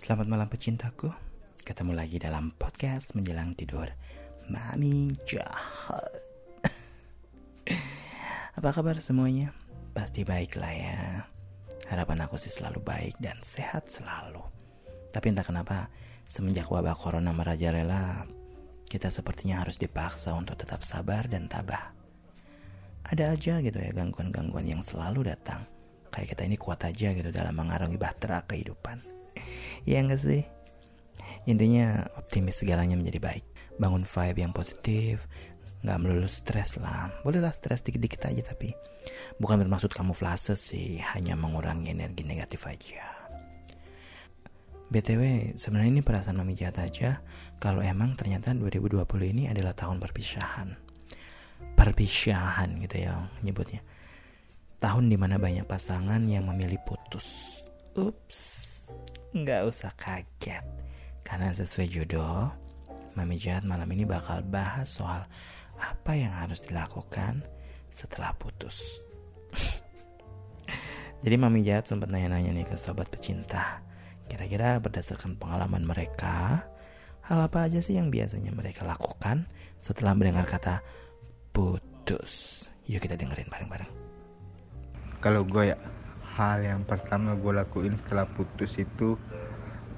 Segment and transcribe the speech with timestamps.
[0.00, 1.12] Selamat malam pecintaku.
[1.60, 3.84] Ketemu lagi dalam podcast menjelang tidur.
[4.48, 6.24] Mami jahat.
[8.56, 9.52] Apa kabar semuanya?
[9.92, 11.00] Pasti baik lah ya.
[11.92, 14.40] Harapan aku sih selalu baik dan sehat selalu.
[15.12, 15.92] Tapi entah kenapa
[16.24, 18.24] Semenjak wabah corona merajalela
[18.88, 21.92] Kita sepertinya harus dipaksa untuk tetap sabar dan tabah.
[23.04, 25.68] Ada aja gitu ya gangguan-gangguan yang selalu datang.
[26.08, 29.19] Kayak kita ini kuat aja gitu dalam mengarungi bahtera kehidupan
[29.88, 30.42] Iya enggak sih?
[31.48, 33.44] Intinya optimis segalanya menjadi baik.
[33.80, 35.24] Bangun vibe yang positif,
[35.80, 37.08] nggak melulu stres lah.
[37.24, 38.76] Bolehlah stres dikit-dikit aja tapi
[39.40, 43.20] bukan bermaksud kamuflase sih, hanya mengurangi energi negatif aja.
[44.90, 47.22] BTW, sebenarnya ini perasaan mami jahat aja
[47.62, 50.74] kalau emang ternyata 2020 ini adalah tahun perpisahan.
[51.78, 53.80] Perpisahan gitu ya nyebutnya.
[54.82, 57.62] Tahun di mana banyak pasangan yang memilih putus.
[57.94, 58.66] Ups,
[59.34, 60.64] nggak usah kaget.
[61.22, 62.50] Karena sesuai jodoh,
[63.14, 65.22] Mami Jahat malam ini bakal bahas soal
[65.78, 67.42] apa yang harus dilakukan
[67.94, 69.02] setelah putus.
[71.22, 73.82] Jadi Mami Jahat sempat nanya-nanya nih ke sobat pecinta.
[74.30, 76.62] Kira-kira berdasarkan pengalaman mereka,
[77.26, 79.46] hal apa aja sih yang biasanya mereka lakukan
[79.82, 80.82] setelah mendengar kata
[81.50, 82.64] putus?
[82.86, 83.92] Yuk kita dengerin bareng-bareng.
[85.20, 85.76] Kalau gue ya,
[86.38, 89.18] hal yang pertama gue lakuin setelah putus itu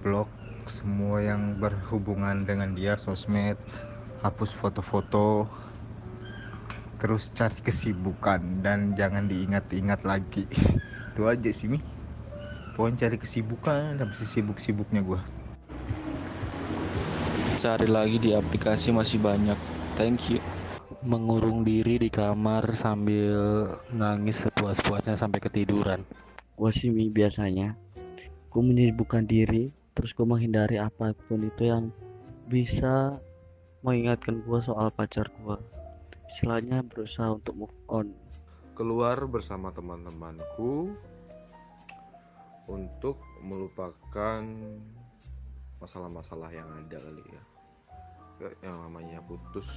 [0.00, 0.30] blok
[0.64, 3.58] semua yang berhubungan dengan dia sosmed
[4.22, 5.50] hapus foto-foto
[7.02, 10.46] terus cari kesibukan dan jangan diingat-ingat lagi.
[11.12, 11.82] Itu aja sih mi.
[12.78, 15.18] Pokoknya cari kesibukan sampai sibuk-sibuknya gue
[17.62, 19.54] cari lagi di aplikasi masih banyak.
[19.94, 20.61] Thank you
[21.02, 26.06] mengurung diri di kamar sambil nangis sepuas-puasnya sampai ketiduran.
[26.54, 27.74] Gue sih Mi, biasanya
[28.52, 31.90] gue menyibukkan diri terus gue menghindari apa pun itu yang
[32.46, 33.18] bisa
[33.82, 35.58] mengingatkan gue soal pacar gue
[36.30, 38.14] istilahnya berusaha untuk move on.
[38.78, 40.94] Keluar bersama teman-temanku
[42.70, 44.40] untuk melupakan
[45.82, 47.42] masalah-masalah yang ada kali ya.
[48.62, 49.68] Yang namanya putus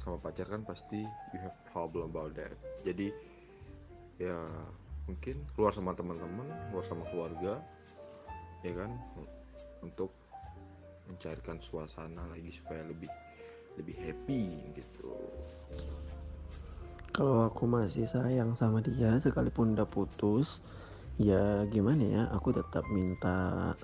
[0.00, 1.04] sama pacar kan pasti
[1.36, 2.56] you have problem about that.
[2.80, 3.12] Jadi
[4.16, 4.48] ya
[5.04, 7.60] mungkin keluar sama teman-teman keluar sama keluarga
[8.64, 8.90] ya kan?
[9.84, 10.16] Untuk
[11.04, 13.12] mencarikan suasana lagi supaya lebih
[13.76, 15.12] lebih happy gitu.
[17.12, 20.64] Kalau aku masih sayang sama dia sekalipun udah putus
[21.20, 22.22] ya gimana ya?
[22.32, 23.76] Aku tetap minta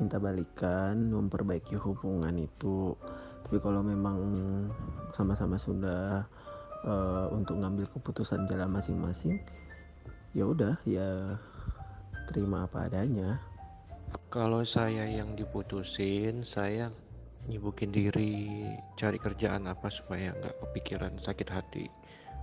[0.00, 2.96] minta balikan memperbaiki hubungan itu
[3.46, 4.16] tapi kalau memang
[5.12, 6.24] sama-sama sudah
[6.86, 9.38] uh, untuk ngambil keputusan jalan masing-masing
[10.32, 11.36] ya udah ya
[12.32, 13.36] terima apa adanya.
[14.32, 16.88] Kalau saya yang diputusin saya
[17.44, 21.84] nyibukin diri cari kerjaan apa supaya nggak kepikiran sakit hati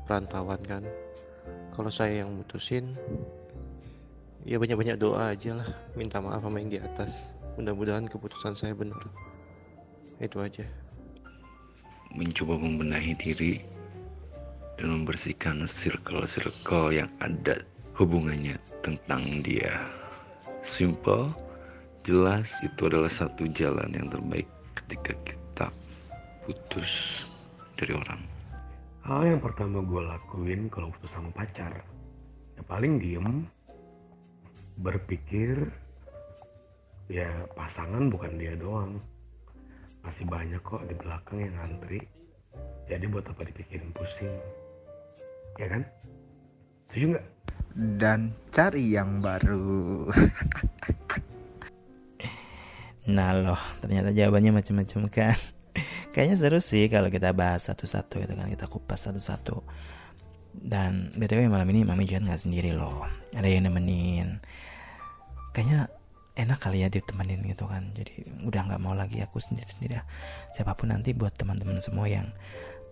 [0.05, 0.83] perantauan kan.
[1.73, 2.93] Kalau saya yang mutusin
[4.45, 5.69] ya banyak-banyak doa aja lah.
[5.97, 7.33] Minta maaf sama yang di atas.
[7.57, 9.01] Mudah-mudahan keputusan saya benar.
[10.21, 10.67] Itu aja
[12.14, 13.62] mencoba membenahi diri
[14.80, 17.62] dan membersihkan circle-circle yang ada
[18.00, 19.75] hubungannya tentang dia.
[20.64, 21.36] Simple
[22.08, 24.47] jelas itu adalah satu jalan yang terbaik
[24.84, 25.68] ketika kita
[26.47, 27.24] putus
[27.75, 28.22] dari orang.
[29.03, 31.74] Hal yang pertama gue lakuin kalau putus sama pacar
[32.59, 33.47] ya paling diem
[34.84, 35.72] berpikir
[37.08, 39.00] ya pasangan bukan dia doang
[40.03, 42.01] masih banyak kok di belakang yang ngantri
[42.87, 44.33] jadi buat apa dipikirin pusing
[45.59, 45.81] ya kan
[46.89, 47.25] setuju nggak
[48.01, 50.09] dan cari yang baru
[53.09, 55.37] Nah loh, ternyata jawabannya macam-macam kan.
[56.13, 59.66] Kayaknya seru sih kalau kita bahas satu-satu itu kan, kita kupas satu-satu.
[60.53, 64.37] Dan btw malam ini Mami Jan nggak sendiri loh, ada yang nemenin.
[65.53, 65.90] Kayaknya
[66.40, 67.91] enak kali ya ditemenin gitu kan.
[67.91, 70.03] Jadi udah nggak mau lagi aku sendiri-sendiri ya.
[70.56, 72.32] Siapa pun nanti buat teman-teman semua yang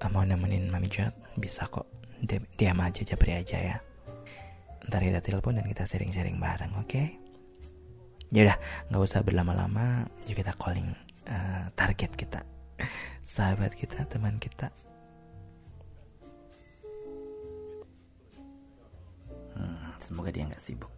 [0.04, 1.88] uh, mau nemenin Mami Jan bisa kok.
[2.28, 3.78] Diam aja, japri aja ya.
[4.92, 6.90] Ntar kita telepon dan kita sharing-sharing bareng, oke?
[6.90, 7.08] Okay?
[8.32, 8.58] ya udah
[8.92, 10.92] nggak usah berlama-lama yuk kita calling
[11.32, 12.44] uh, target kita
[13.24, 14.68] sahabat kita teman kita
[19.56, 20.92] hmm, semoga dia nggak sibuk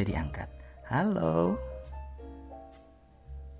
[0.00, 0.48] udah diangkat
[0.88, 1.60] Halo.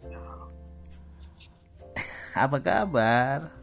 [2.34, 3.54] Apa kabar?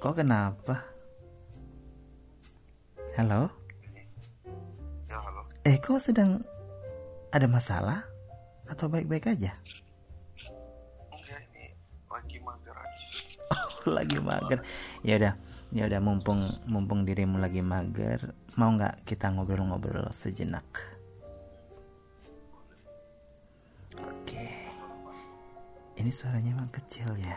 [0.00, 0.80] Kok kenapa?
[3.20, 3.52] Halo?
[5.12, 5.44] Ya halo.
[5.68, 6.40] Eh, kok sedang
[7.28, 8.08] ada masalah?
[8.64, 9.52] Atau baik-baik aja?
[11.12, 11.76] Enggak ini
[12.08, 13.04] lagi mager aja.
[14.00, 14.64] lagi mager.
[15.04, 15.36] Ya udah,
[15.74, 20.62] ya udah mumpung mumpung dirimu lagi mager, mau nggak kita ngobrol-ngobrol sejenak?
[23.98, 24.70] Oke.
[25.98, 27.34] Ini suaranya emang kecil ya.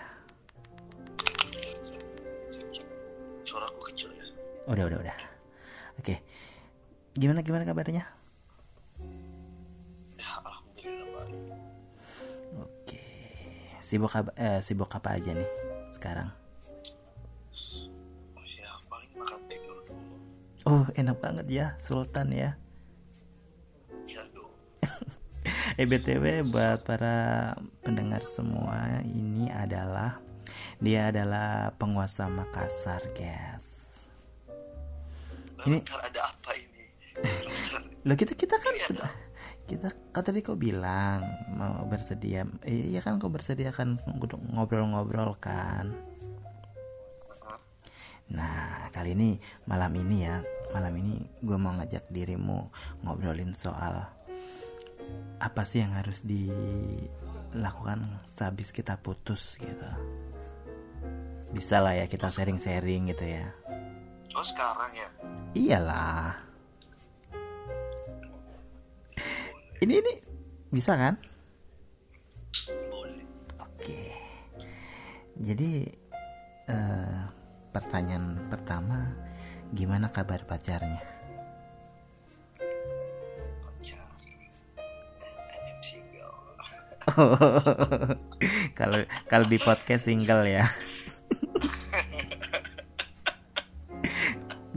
[3.41, 4.25] Suara aku kecil ya.
[4.69, 5.17] Udah, udah, udah.
[5.97, 6.21] Oke.
[7.17, 8.05] Gimana gimana kabarnya?
[10.13, 11.33] Ya alhamdulillah baik.
[12.61, 13.01] Oke.
[13.81, 15.49] Sibuk apa eh, sibuk apa aja nih
[15.89, 16.29] sekarang?
[20.67, 22.59] Oh, enak banget ya, Sultan ya.
[24.03, 24.51] Ya dong.
[25.79, 30.19] Eh BTW buat para pendengar semua ini adalah
[30.83, 33.63] dia adalah penguasa Makassar, guys.
[35.63, 36.83] Ini Bentar ada apa ini?
[38.11, 39.11] Loh kita kita kan Iya, sudah
[39.67, 43.99] kita kan tadi kau bilang mau bersedia eh, iya kan kau bersedia kan
[44.55, 45.91] ngobrol-ngobrol kan
[48.31, 49.35] nah kali ini
[49.67, 50.39] malam ini ya
[50.77, 52.69] malam ini gue mau ngajak dirimu
[53.01, 54.05] ngobrolin soal
[55.41, 59.89] apa sih yang harus dilakukan sehabis kita putus gitu
[61.49, 63.49] bisa lah ya kita sharing-sharing gitu ya
[64.37, 65.09] Oh sekarang ya?
[65.57, 66.37] iyalah
[69.81, 70.13] ini ini
[70.69, 71.17] bisa kan
[72.89, 73.25] Boleh.
[73.61, 74.09] Oke.
[75.37, 75.85] Jadi
[76.65, 77.21] eh,
[77.69, 79.13] pertanyaan pertama,
[79.75, 81.17] gimana kabar pacarnya?
[88.77, 88.99] Kalau
[89.31, 90.67] kalau di podcast single ya.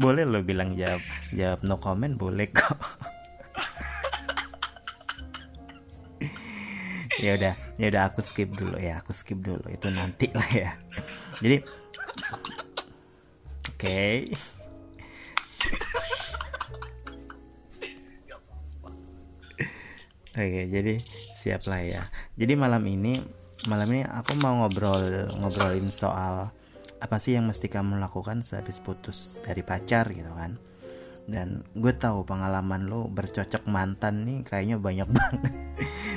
[0.00, 1.04] boleh lo bilang jawab
[1.36, 2.78] jawab no comment boleh kok.
[7.20, 10.72] ya udah ya udah aku skip dulu ya aku skip dulu itu nanti lah ya
[11.44, 11.60] jadi
[13.68, 14.32] oke
[20.34, 20.94] oke jadi
[21.34, 22.02] siap lah ya.
[22.36, 23.18] Jadi malam ini
[23.68, 26.48] malam ini aku mau ngobrol ngobrolin soal
[27.00, 30.60] apa sih yang mesti kamu lakukan sehabis putus dari pacar gitu kan.
[31.30, 35.52] Dan gue tahu pengalaman lo bercocok mantan nih kayaknya banyak banget.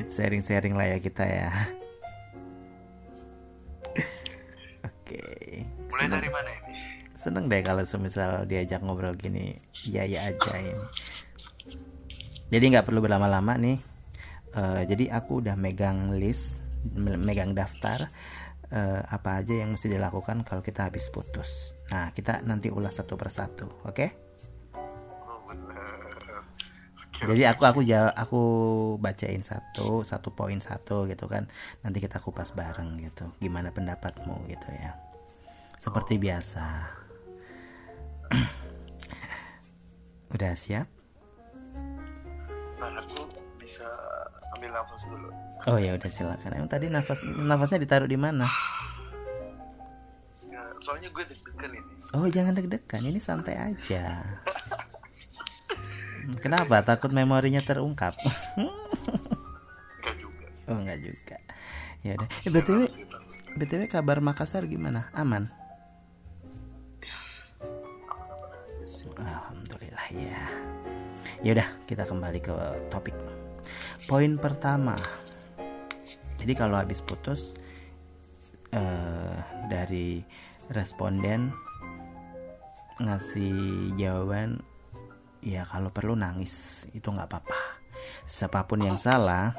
[0.10, 1.50] Sharing-sharing lah ya kita ya.
[4.84, 5.22] Oke
[5.92, 6.74] Mulai seneng, dari mana ini?
[7.16, 9.56] seneng deh kalau semisal diajak ngobrol gini.
[9.88, 10.74] Iya iya aja ini.
[12.52, 13.93] Jadi nggak perlu berlama-lama nih
[14.54, 16.62] Eh, jadi aku udah megang list
[16.94, 18.14] me- megang daftar
[18.70, 23.18] eh, apa aja yang mesti dilakukan kalau kita habis putus nah kita nanti ulas satu
[23.18, 24.08] persatu oke
[25.26, 25.42] Oh.
[27.14, 27.30] Oke.
[27.30, 28.42] Jadi aku aku ja- aku
[28.98, 31.46] bacain satu satu poin satu gitu kan.
[31.86, 33.30] Nanti kita kupas bareng gitu.
[33.38, 34.98] Gimana pendapatmu gitu ya.
[35.78, 36.66] Seperti biasa.
[40.34, 40.90] Udah siap?
[44.74, 45.30] Nafas dulu.
[45.70, 46.52] Oh ya udah silakan.
[46.58, 48.50] Emang tadi nafas nafasnya ditaruh di mana?
[50.50, 51.94] Ya, soalnya gue deg-degan ini.
[52.18, 53.06] Oh jangan deg-degan.
[53.06, 54.26] Ini santai aja.
[56.44, 56.82] Kenapa?
[56.82, 58.16] Takut memorinya terungkap?
[58.58, 60.46] Enggak juga.
[60.56, 60.68] sih.
[60.72, 61.38] oh enggak juga.
[62.04, 62.28] Ya udah.
[62.44, 62.80] Eh, btw
[63.56, 65.08] btw kabar Makassar gimana?
[65.16, 65.52] Aman?
[69.14, 70.44] Alhamdulillah ya.
[71.44, 72.56] Yaudah kita kembali ke
[72.88, 73.16] topik.
[74.04, 75.00] Poin pertama.
[76.36, 77.56] Jadi kalau habis putus
[78.76, 79.38] eh,
[79.72, 80.20] dari
[80.72, 81.56] responden
[83.00, 84.62] ngasih jawaban
[85.40, 87.60] ya kalau perlu nangis itu nggak apa-apa.
[88.28, 89.56] Siapa pun yang salah,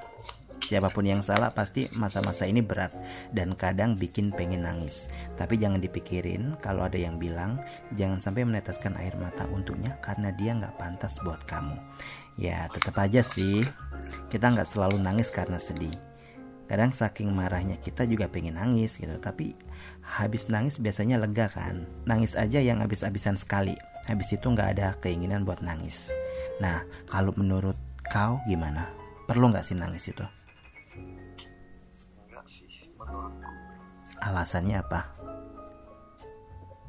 [0.64, 2.90] siapa pun yang salah pasti masa-masa ini berat
[3.36, 5.06] dan kadang bikin pengen nangis.
[5.36, 7.60] Tapi jangan dipikirin kalau ada yang bilang
[7.94, 11.76] jangan sampai meneteskan air mata untuknya karena dia nggak pantas buat kamu.
[12.40, 13.62] Ya tetap aja sih
[14.32, 15.94] kita nggak selalu nangis karena sedih.
[16.64, 19.12] Kadang saking marahnya kita juga pengen nangis gitu.
[19.20, 19.52] Tapi
[20.00, 21.84] habis nangis biasanya lega kan.
[22.08, 23.76] Nangis aja yang habis-habisan sekali.
[24.08, 26.08] Habis itu nggak ada keinginan buat nangis.
[26.64, 27.76] Nah kalau menurut
[28.08, 28.88] kau gimana?
[29.28, 30.24] Perlu nggak sih nangis itu?
[33.14, 33.50] Menurutku.
[34.18, 35.00] Alasannya apa?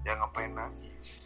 [0.05, 1.25] Ya ngapain nangis?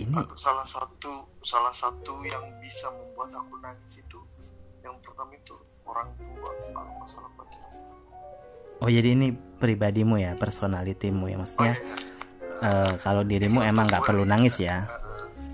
[0.00, 4.20] ini salah satu salah satu yang bisa membuat aku nangis itu
[4.80, 5.52] yang pertama itu
[5.84, 7.72] orang tua kalau masalah pacaran
[8.80, 12.08] oh jadi ini pribadimu ya personalitimu ya oh maksudnya iya
[12.60, 14.88] eh, kalau dirimu emang nggak perlu nangis ya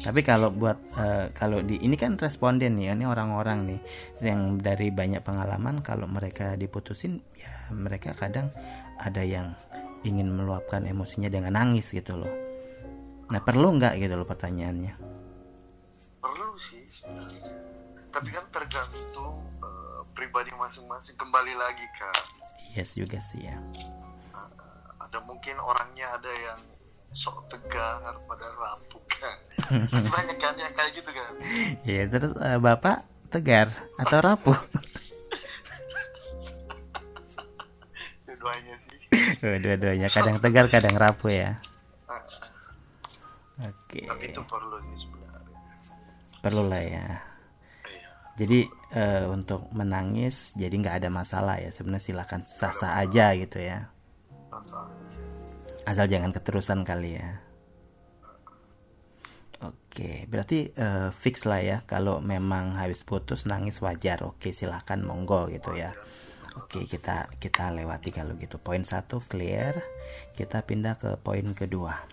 [0.02, 3.80] tapi kalau buat eh, kalau di ini kan responden ya ini orang-orang nih
[4.23, 8.50] yang dari banyak pengalaman kalau mereka diputusin ya mereka kadang
[9.00, 9.54] ada yang
[10.06, 12.30] ingin meluapkan emosinya dengan nangis gitu loh.
[13.26, 14.94] Nah perlu nggak gitu loh pertanyaannya?
[16.23, 17.50] Perlu sih sebenarnya.
[18.14, 21.18] Tapi kan tergantung eh, pribadi masing-masing.
[21.18, 22.23] Kembali lagi kak.
[22.76, 23.58] Yes juga sih ya.
[25.02, 26.61] Ada mungkin orangnya ada yang
[27.16, 29.37] sok tegar pada rapuh kan
[30.14, 31.32] banyak kan yang kayak gitu kan
[31.88, 34.58] ya terus eh, bapak tegar atau rapuh
[38.47, 38.99] dua-duanya sih.
[39.43, 41.50] Dua-duanya kadang tegar kadang rapuh ya.
[42.07, 42.23] Ah,
[43.67, 44.00] oke.
[44.07, 45.59] Tapi itu perlu sih sebenarnya.
[46.38, 47.07] Perlu lah ya.
[47.91, 48.11] Iya.
[48.38, 48.59] Jadi
[48.95, 51.75] eh, untuk menangis jadi nggak ada masalah ya.
[51.75, 53.91] Sebenarnya silakan sah-sah aja gitu ya.
[55.87, 57.43] Asal jangan keterusan kali ya.
[59.57, 61.76] Oke berarti eh, fix lah ya.
[61.83, 64.23] Kalau memang habis putus nangis wajar.
[64.23, 65.91] Oke silakan monggo gitu ya
[66.56, 68.56] oke kita kita lewati kalau gitu.
[68.56, 69.76] Poin satu clear
[70.34, 72.08] kita pindah ke poin kedua.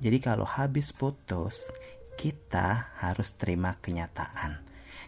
[0.00, 1.64] Jadi kalau habis putus
[2.16, 4.60] kita harus terima kenyataan.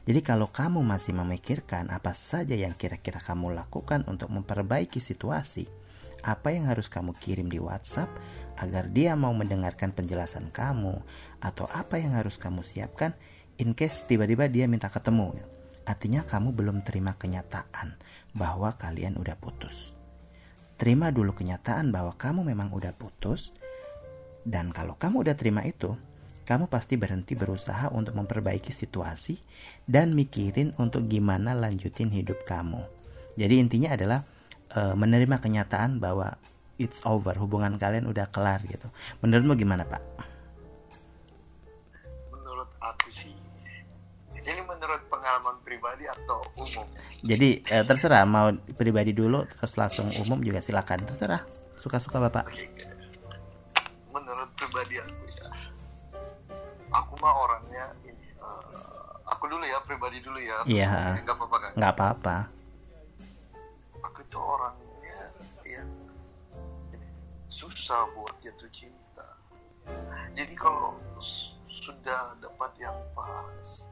[0.08, 5.68] Jadi kalau kamu masih memikirkan apa saja yang kira-kira kamu lakukan untuk memperbaiki situasi
[6.24, 8.10] apa yang harus kamu kirim di WhatsApp
[8.58, 10.98] agar dia mau mendengarkan penjelasan kamu
[11.38, 13.14] atau apa yang harus kamu siapkan
[13.60, 15.36] in case tiba-tiba dia minta ketemu.
[15.86, 17.96] Artinya kamu belum terima kenyataan
[18.34, 19.94] bahwa kalian udah putus.
[20.78, 23.50] Terima dulu kenyataan bahwa kamu memang udah putus
[24.46, 25.92] dan kalau kamu udah terima itu,
[26.48, 29.36] kamu pasti berhenti berusaha untuk memperbaiki situasi
[29.84, 32.80] dan mikirin untuk gimana lanjutin hidup kamu.
[33.36, 34.20] Jadi intinya adalah
[34.72, 36.38] eh, menerima kenyataan bahwa
[36.78, 38.88] it's over, hubungan kalian udah kelar gitu.
[39.20, 40.36] Menurutmu gimana, Pak?
[42.58, 43.37] menurut aku sih
[45.28, 46.86] pengalaman pribadi atau umum
[47.20, 51.44] Jadi eh, terserah mau pribadi dulu terus langsung umum juga silakan, terserah.
[51.76, 52.48] Suka-suka Bapak.
[54.08, 55.48] Menurut pribadi aku ya
[56.88, 61.20] aku mah orangnya ini eh, aku dulu ya pribadi dulu ya Iya.
[61.20, 62.36] nggak apa-apa kan nggak apa-apa.
[64.00, 65.20] aku itu orangnya
[65.68, 65.90] yang
[67.52, 69.28] susah buat jatuh cinta
[70.32, 70.96] jadi kalau
[71.68, 73.84] sudah dapat yang pas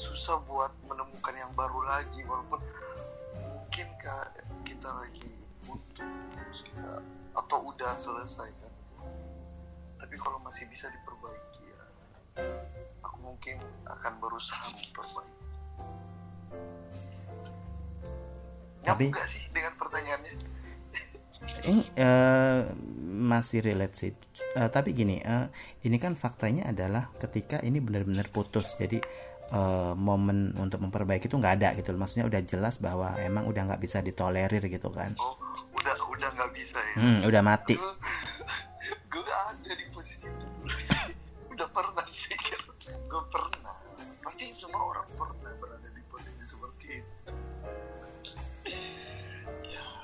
[0.00, 2.56] susah buat menemukan yang baru lagi walaupun
[3.36, 3.86] mungkin
[4.64, 5.28] kita lagi
[5.68, 7.04] putus kita
[7.36, 8.72] atau udah selesai kan
[10.00, 11.84] tapi kalau masih bisa diperbaiki ya
[13.04, 15.38] aku mungkin akan berusaha memperbaiki
[18.80, 20.32] Tapi- sih dengan pertanyaannya
[21.40, 22.60] Ini eh,
[23.16, 24.12] masih relate sih.
[24.56, 25.48] Eh, tapi gini, eh,
[25.88, 28.76] ini kan faktanya adalah ketika ini benar-benar putus.
[28.76, 29.00] Jadi
[29.50, 31.90] eh, momen untuk memperbaiki itu nggak ada gitu.
[31.90, 32.00] loh.
[32.00, 35.12] Maksudnya udah jelas bahwa emang udah nggak bisa ditolerir gitu kan.
[35.16, 35.34] oh
[35.72, 37.74] udah udah nggak bisa ya Hmm, udah mati.
[37.74, 37.94] gue
[39.12, 40.46] gue ada di posisi itu
[41.52, 42.34] udah pernah sih
[42.86, 43.76] gue pernah
[44.20, 47.32] pasti semua orang pernah berada di posisi seperti itu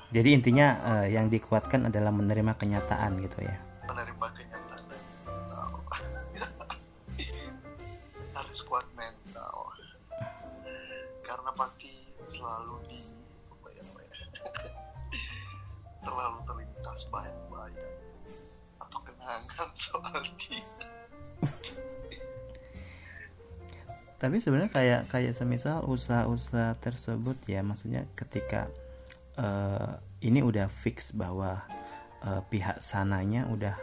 [0.07, 3.59] Jadi intinya eh, yang dikuatkan adalah menerima kenyataan gitu ya.
[3.85, 4.56] menerima kenyataan
[19.77, 20.65] soal dia
[24.17, 28.65] Tapi sebenarnya kayak kayak semisal usaha-usaha tersebut ya, maksudnya ketika
[29.37, 29.93] eh,
[30.25, 31.61] ini udah fix bahwa
[32.25, 33.77] eh, pihak sananya udah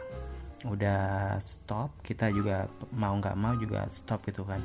[0.67, 4.59] udah stop, kita juga mau nggak mau juga stop gitu kan.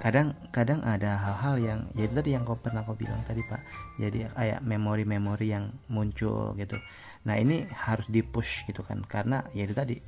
[0.00, 3.60] Kadang kadang ada hal-hal yang ya tadi yang kau pernah kau bilang tadi pak.
[4.00, 6.80] Jadi kayak memori-memori yang muncul gitu.
[7.26, 9.98] Nah ini harus di push gitu kan, karena ya itu tadi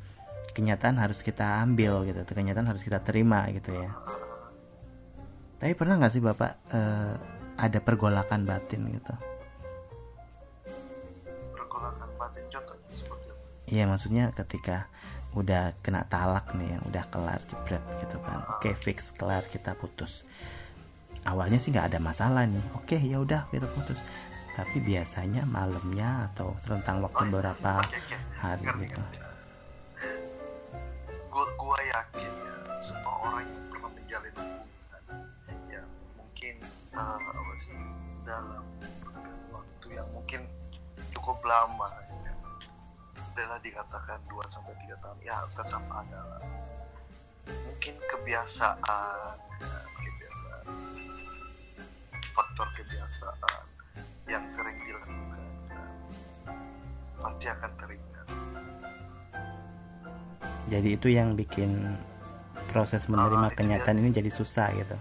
[0.55, 3.91] kenyataan harus kita ambil gitu, kenyataan harus kita terima gitu ya.
[5.59, 7.15] Tapi pernah nggak sih bapak eh,
[7.59, 9.15] ada pergolakan batin gitu?
[11.79, 14.77] pergolakan batin contohnya seperti apa Iya maksudnya ketika
[15.37, 18.43] udah kena talak nih yang udah kelar jebret gitu kan.
[18.57, 20.25] Oke fix kelar kita putus.
[21.23, 22.65] Awalnya sih nggak ada masalah nih.
[22.75, 24.01] Oke ya udah kita putus
[24.59, 28.99] tapi biasanya malamnya atau rentang waktu oh, berapa okay, hari ngerti, gitu.
[28.99, 29.19] Ngerti.
[31.31, 35.03] Gua, gua yakin ya, semua orang yang pernah menjalin hubungan
[35.71, 35.83] ya
[36.19, 36.55] mungkin
[36.91, 37.79] uh, apa sih
[38.27, 38.67] dalam
[39.55, 40.43] waktu yang mungkin
[41.15, 41.95] cukup lama
[42.27, 42.35] ya.
[43.39, 46.43] Adalah dikatakan 2 sampai tiga tahun ya tetap adalah
[47.47, 50.67] mungkin kebiasaan ya, kebiasaan
[52.35, 53.78] faktor kebiasaan
[54.29, 55.81] yang sering dilakukan ya,
[57.19, 58.27] pasti akan teringat
[60.69, 61.97] jadi itu yang bikin
[62.69, 64.97] proses menerima Ah, itu kenyataan ini jadi susah gitu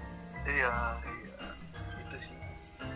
[0.48, 0.72] Iya,
[1.04, 1.36] iya.
[2.08, 2.40] Itu sih.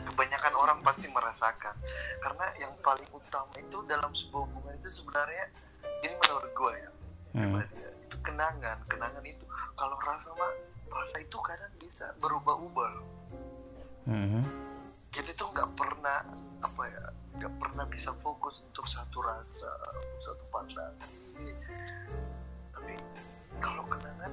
[0.07, 1.75] Kebanyakan orang pasti merasakan.
[2.23, 5.51] Karena yang paling utama itu dalam sebuah hubungan itu sebenarnya
[5.99, 6.91] ini menurut gue ya.
[7.35, 7.59] Hmm.
[7.75, 8.79] ya, Itu kenangan.
[8.87, 9.43] Kenangan itu
[9.75, 10.51] kalau rasa mah
[10.95, 13.07] rasa itu kadang bisa berubah-ubah loh.
[14.07, 14.41] Mhm.
[15.11, 16.23] Jadi tuh nggak pernah
[16.63, 19.67] apa ya, nggak pernah bisa fokus untuk satu rasa,
[20.23, 21.11] satu pandangan.
[22.71, 22.95] Tapi
[23.59, 24.31] kalau kenangan,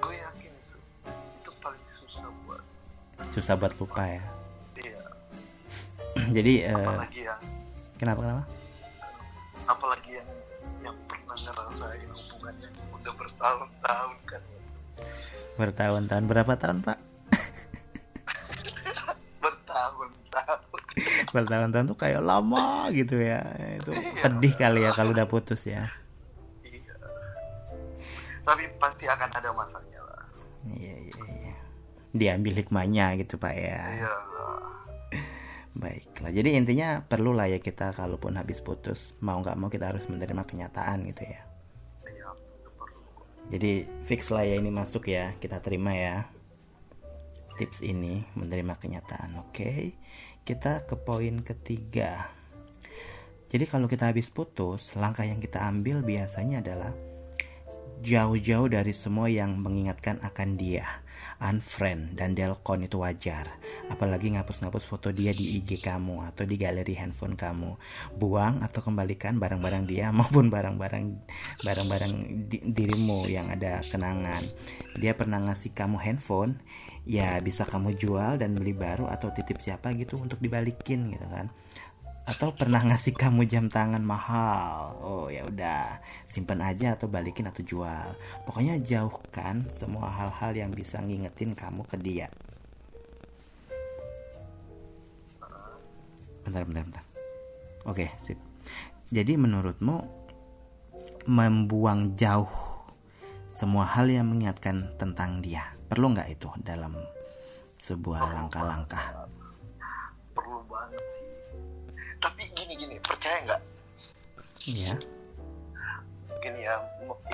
[0.00, 0.76] gue yakin itu
[1.12, 2.64] itu paling susah buat
[3.36, 4.24] susah buat lupa ya?
[4.80, 5.04] Dia.
[6.40, 7.42] jadi eh, apalagi yang
[8.00, 8.44] kenapa kenapa?
[9.68, 10.30] Apalagi yang
[10.80, 14.42] yang pernah ngerasain hubungannya udah bertahun-tahun kan.
[15.60, 16.24] Bertahun-tahun.
[16.24, 17.11] Berapa tahun pak
[21.32, 23.40] bertahun-tahun tuh kayak lama gitu ya.
[23.80, 24.22] Itu Iya.
[24.28, 25.88] pedih kali ya kalau udah putus ya.
[26.62, 26.94] Iya.
[28.44, 30.24] Tapi pasti akan ada masanya lah.
[30.68, 31.56] Iya iya iya.
[32.12, 33.80] Diambil hikmahnya gitu pak ya.
[33.82, 34.14] Iya.
[35.72, 36.28] Baiklah.
[36.28, 40.44] Jadi intinya perlu lah ya kita kalaupun habis putus mau nggak mau kita harus menerima
[40.44, 41.40] kenyataan gitu ya.
[42.04, 42.28] Iya
[42.76, 43.02] perlu
[43.50, 46.28] jadi fix lah ya ini masuk ya kita terima ya
[47.58, 49.92] tips ini menerima kenyataan oke
[50.42, 52.26] kita ke poin ketiga.
[53.46, 56.92] Jadi kalau kita habis putus langkah yang kita ambil biasanya adalah
[58.02, 61.02] jauh-jauh dari semua yang mengingatkan akan dia
[61.42, 63.50] unfriend dan delcon itu wajar.
[63.90, 67.74] Apalagi ngapus-ngapus foto dia di IG kamu atau di galeri handphone kamu.
[68.16, 71.04] Buang atau kembalikan barang-barang dia maupun barang-barang
[71.62, 72.12] barang-barang
[72.46, 74.46] di- dirimu yang ada kenangan.
[74.98, 76.58] Dia pernah ngasih kamu handphone
[77.02, 81.50] ya bisa kamu jual dan beli baru atau titip siapa gitu untuk dibalikin gitu kan.
[82.22, 84.94] Atau pernah ngasih kamu jam tangan mahal.
[85.02, 85.98] Oh ya udah
[86.30, 88.14] simpen aja atau balikin atau jual.
[88.46, 92.30] Pokoknya jauhkan semua hal-hal yang bisa ngingetin kamu ke dia.
[96.46, 97.04] Bentar bentar bentar.
[97.90, 98.38] Oke sip.
[99.10, 100.22] Jadi menurutmu
[101.26, 102.50] membuang jauh
[103.50, 106.96] semua hal yang mengingatkan tentang dia perlu nggak itu dalam
[107.76, 109.28] sebuah langkah-langkah?
[110.32, 111.28] Perlu banget sih.
[112.16, 113.60] Tapi gini gini percaya nggak?
[114.64, 114.94] Iya.
[116.40, 116.74] gini ya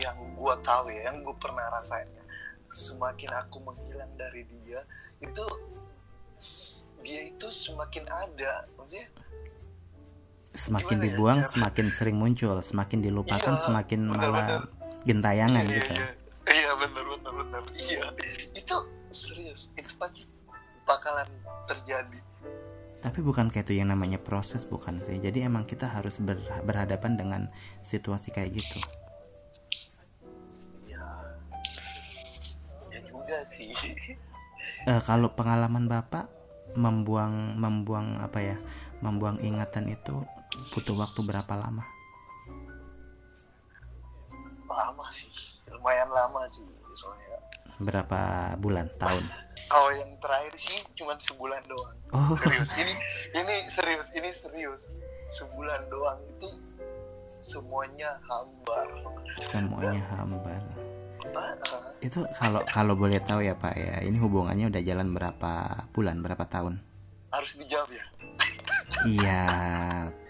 [0.04, 2.24] yang gua tahu ya yang gua pernah rasain ya,
[2.68, 4.84] semakin aku menghilang dari dia
[5.18, 5.44] itu
[7.00, 9.08] dia itu semakin ada maksudnya
[10.52, 14.60] semakin ya, dibuang cara- semakin sering muncul semakin dilupakan Iya, semakin benar-benar.
[14.60, 14.60] malah
[15.08, 15.92] gentayangan iya, gitu.
[15.96, 16.08] iya,
[16.52, 17.62] iya benar benar benar.
[17.72, 18.47] Iya itu
[19.18, 19.74] serius.
[19.74, 20.22] Itu pasti
[20.87, 21.26] bakalan
[21.66, 22.20] terjadi.
[22.98, 25.22] Tapi bukan kayak itu yang namanya proses bukan sih.
[25.22, 27.42] Jadi emang kita harus ber- berhadapan dengan
[27.87, 28.78] situasi kayak gitu.
[30.90, 31.07] Ya.
[32.90, 33.70] Ya juga sih.
[34.87, 36.26] Eh, kalau pengalaman bapak
[36.74, 38.57] membuang membuang apa ya
[38.98, 40.26] membuang ingatan itu
[40.74, 41.87] butuh waktu berapa lama?
[44.66, 45.31] Lama sih.
[45.70, 46.77] Lumayan lama sih
[47.78, 48.86] berapa bulan?
[48.98, 49.24] Tahun?
[49.68, 51.96] Kalau yang terakhir sih cuma sebulan doang.
[52.14, 52.34] Oh.
[52.38, 52.70] Serius.
[52.78, 52.92] Ini
[53.36, 54.82] ini serius ini serius.
[55.38, 56.48] Sebulan doang itu
[57.38, 58.88] semuanya hambar.
[59.42, 60.62] Semuanya hambar.
[62.00, 66.44] Itu kalau kalau boleh tahu ya pak ya ini hubungannya udah jalan berapa bulan berapa
[66.48, 66.80] tahun?
[67.28, 68.04] Harus dijawab ya?
[69.04, 69.44] Iya,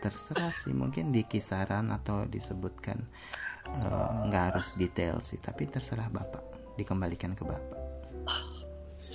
[0.02, 0.74] terserah sih.
[0.74, 2.98] Mungkin di kisaran atau disebutkan
[3.70, 6.47] eh, nggak harus detail sih, tapi terserah bapak.
[6.78, 7.74] Dikembalikan ke bapak.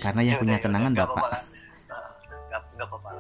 [0.04, 1.32] Karena yang Yaudah, punya yaudah, kenangan bapak.
[2.74, 3.12] nggak apa-apa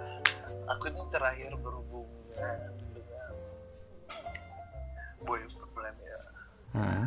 [0.65, 2.57] aku ini terakhir berhubungan
[2.89, 3.33] dengan
[5.21, 6.19] boyfriend ya
[6.73, 7.05] Hah?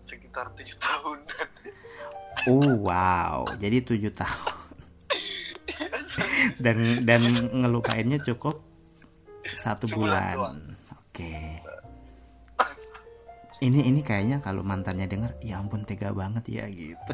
[0.00, 1.18] sekitar tujuh tahun
[2.48, 4.56] Oh wow, jadi tujuh tahun.
[6.64, 7.20] dan dan
[7.52, 8.62] ngelupainnya cukup
[9.58, 10.56] satu Sebulan bulan.
[10.96, 11.60] Oke.
[13.58, 17.12] Ini ini kayaknya kalau mantannya denger, ya ampun tega banget ya gitu.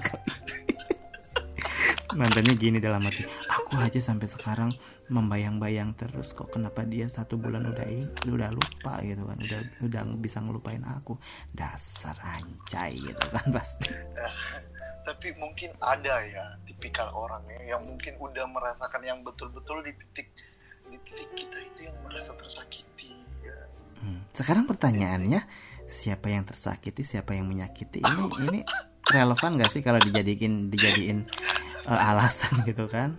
[2.14, 4.70] mantannya gini dalam hati, aku aja sampai sekarang
[5.10, 10.02] membayang-bayang terus kok kenapa dia satu bulan udah ing- udah lupa gitu kan, udah udah
[10.20, 11.16] bisa ngelupain aku.
[11.50, 13.88] Dasar ancai gitu kan pasti.
[13.88, 14.12] tapi
[15.08, 20.28] tapi mungkin ada ya tipikal orangnya yang mungkin udah merasakan yang betul-betul di titik
[20.92, 23.58] di titik kita itu yang merasa tersakiti ya.
[24.04, 24.20] Hmm.
[24.36, 25.40] Sekarang pertanyaannya
[25.94, 28.02] siapa yang tersakiti, siapa yang menyakiti?
[28.02, 28.60] Ini ini
[29.08, 31.30] relevan gak sih kalau dijadiin dijadiin
[31.86, 33.14] uh, alasan gitu kan?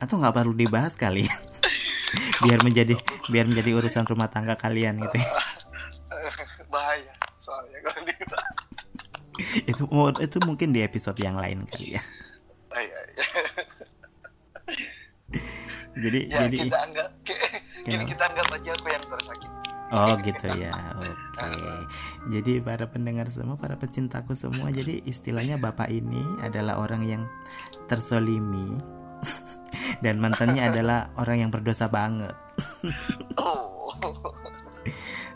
[0.00, 1.28] Atau nggak perlu dibahas kali?
[1.28, 1.36] ya?
[2.48, 2.96] biar menjadi
[3.28, 5.20] biar menjadi urusan rumah tangga kalian gitu.
[5.20, 5.28] ya.
[6.72, 8.14] bahaya soalnya kalau di
[9.66, 9.84] itu
[10.20, 12.02] itu mungkin di episode yang lain kali ya.
[12.70, 13.26] Ah, iya, iya.
[15.90, 17.08] Jadi ya jadi kita anggap
[17.82, 19.59] gini kita anggap aja aku yang tersakiti
[19.90, 21.74] Oh gitu ya, oke.
[22.30, 27.22] Jadi para pendengar semua, para pecintaku semua, jadi istilahnya bapak ini adalah orang yang
[27.90, 28.78] tersolimi
[30.04, 32.34] dan mantannya adalah orang yang berdosa banget.
[33.38, 33.90] oh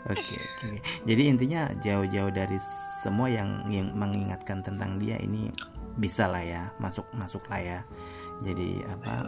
[0.05, 0.69] Oke oke.
[1.09, 2.61] Jadi intinya jauh-jauh dari
[3.01, 5.49] semua yang yang mengingatkan tentang dia ini
[5.97, 7.79] bisa lah ya, masuk masuk lah ya.
[8.45, 9.25] Jadi apa?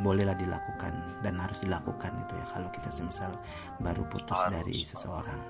[0.00, 3.32] Eh, bolehlah dilakukan dan harus dilakukan itu ya kalau kita semisal
[3.84, 4.52] baru putus Harus.
[4.56, 5.40] dari seseorang.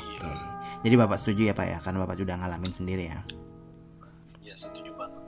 [0.00, 0.32] iya Oke.
[0.80, 3.20] Jadi bapak setuju ya pak ya, karena bapak sudah ngalamin sendiri ya.
[4.40, 5.22] ya setuju banget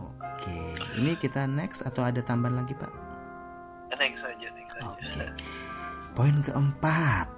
[0.00, 0.58] Oke.
[0.96, 2.90] Ini kita next atau ada tambahan lagi pak?
[4.00, 5.24] next saja next saja Oke.
[6.16, 7.28] Poin keempat.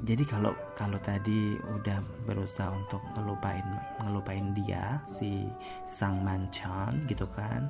[0.00, 3.64] Jadi kalau kalau tadi udah berusaha untuk ngelupain
[4.00, 5.44] ngelupain dia si
[5.84, 7.68] sang mancan gitu kan.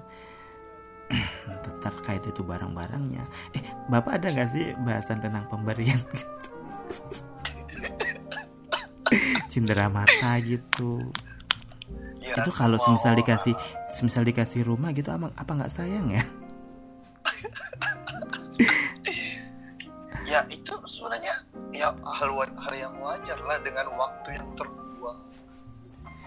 [1.81, 3.25] Terkait itu barang-barangnya.
[3.57, 6.29] Eh, Bapak ada nggak sih bahasan tentang pemberian gitu?
[9.51, 11.01] Cindera mata gitu.
[12.21, 13.55] Ya, itu kalau semisal orang- dikasih
[13.91, 16.23] semisal dikasih rumah gitu apa apa nggak sayang ya?
[20.31, 21.43] ya itu sebenarnya
[21.75, 24.90] ya hal hal yang wajar lah dengan waktu yang terbuang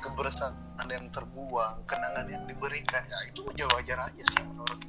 [0.04, 0.54] kebersamaan
[0.86, 4.80] yang terbuang kenangan yang diberikan ya itu wajar-wajar aja sih menurut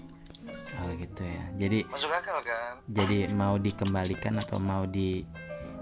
[0.77, 1.41] Oh gitu ya.
[1.57, 5.25] Jadi masuk akal kan jadi mau dikembalikan atau mau di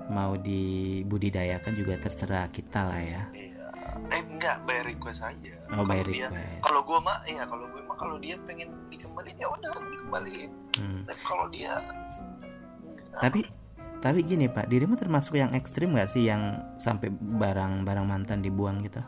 [0.06, 3.22] mau dibudidayakan juga terserah kita lah ya.
[3.32, 3.66] iya
[4.08, 6.60] eh enggak bayar request aja Oh, by Kalau dia- request.
[6.62, 11.02] kalau gue mah iya kalau gue mah kalau dia pengen dikembaliin ya udah dikembaliin Hmm.
[11.04, 11.72] tapi kalau dia
[13.14, 13.40] Tapi
[13.98, 16.42] tapi gini Pak, dirimu termasuk yang ekstrim gak sih yang
[16.76, 18.98] sampai barang-barang mantan dibuang gitu?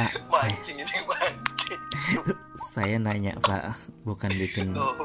[0.00, 1.80] Pak, saya, mancing ini mancing.
[2.72, 3.76] saya nanya Pak,
[4.08, 4.96] bukan bikin oh,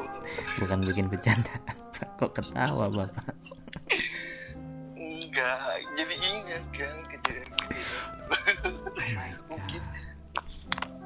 [0.56, 1.76] bukan bikin bercandaan.
[1.92, 3.28] Pak, kok ketawa Bapak?
[4.96, 5.60] enggak
[6.00, 7.76] jadi ingat kan kejadian-kejadian
[8.96, 9.82] Oh mungkin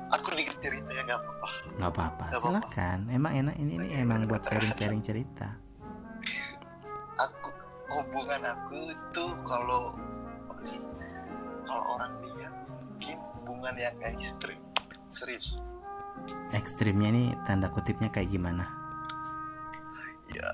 [0.10, 1.48] aku dikit cerita ya nggak apa-apa.
[1.76, 2.62] Nggak apa-apa Nggak apa-apa.
[2.62, 3.00] silakan.
[3.10, 5.50] Emang enak ini ini emang buat sharing-sharing cerita.
[7.18, 7.50] Aku
[7.90, 9.98] hubungan aku itu kalau
[10.46, 10.62] apa
[11.66, 13.18] kalau orang lihat mungkin
[13.50, 14.62] hubungan yang ekstrim.
[15.10, 15.58] Serius.
[16.54, 18.70] Ekstrimnya ini tanda kutipnya kayak gimana?
[20.30, 20.54] Ya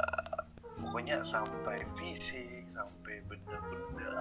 [0.79, 4.15] pokoknya sampai fisik sampai benda-benda.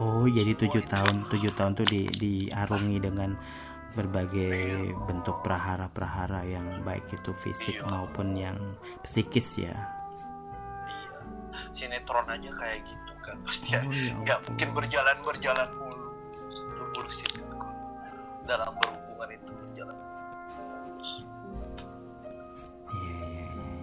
[0.00, 3.36] Oh jadi tujuh tahun tujuh tahun tuh di diarungi dengan
[3.92, 7.86] berbagai bentuk prahara-prahara yang baik itu fisik Iya.
[7.92, 8.56] maupun yang
[9.04, 9.76] psikis ya.
[10.88, 11.12] Iya.
[11.76, 13.36] Sinetron aja kayak gitu kan.
[13.44, 16.08] Pasti Oh, ya nggak mungkin berjalan berjalan mulu.
[16.48, 17.28] Itu bullshit.
[17.36, 17.53] itu
[18.44, 19.96] dalam berhubungan itu berjalan
[22.94, 23.78] Iya, iya, iya, iya.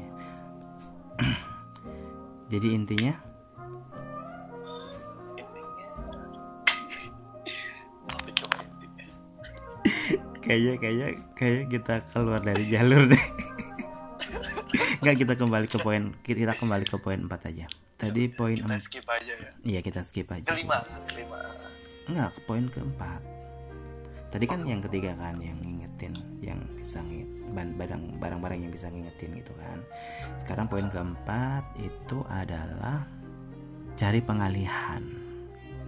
[2.53, 3.13] jadi intinya?
[5.37, 5.87] Intinya
[8.09, 9.05] apa coba intinya.
[10.45, 13.25] Kayaknya kayaknya kayak kita keluar dari jalur deh.
[15.01, 17.65] Nggak kita kembali ke poin kita kembali ke poin 4 aja.
[17.97, 19.49] Tadi poin kita skip aja ya.
[19.61, 20.45] Iya kita skip aja.
[20.45, 21.41] Kelima kelima.
[22.09, 23.40] Nggak ke poin keempat
[24.31, 27.03] tadi kan yang ketiga kan yang ngingetin yang bisa
[27.51, 29.83] barang barang-barang yang bisa ngingetin gitu kan.
[30.41, 33.05] Sekarang poin keempat itu adalah
[33.99, 35.03] cari pengalihan.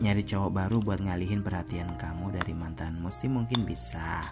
[0.03, 4.25] Nyari cowok baru buat ngalihin perhatian kamu dari mantanmu sih mungkin bisa.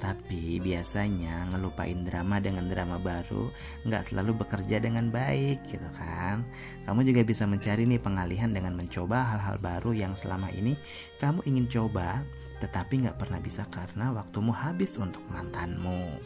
[0.00, 3.52] Tapi biasanya ngelupain drama dengan drama baru
[3.84, 6.40] nggak selalu bekerja dengan baik gitu kan.
[6.88, 10.72] Kamu juga bisa mencari nih pengalihan dengan mencoba hal-hal baru yang selama ini
[11.20, 12.24] kamu ingin coba
[12.60, 16.20] tetapi nggak pernah bisa karena waktumu habis untuk mantanmu.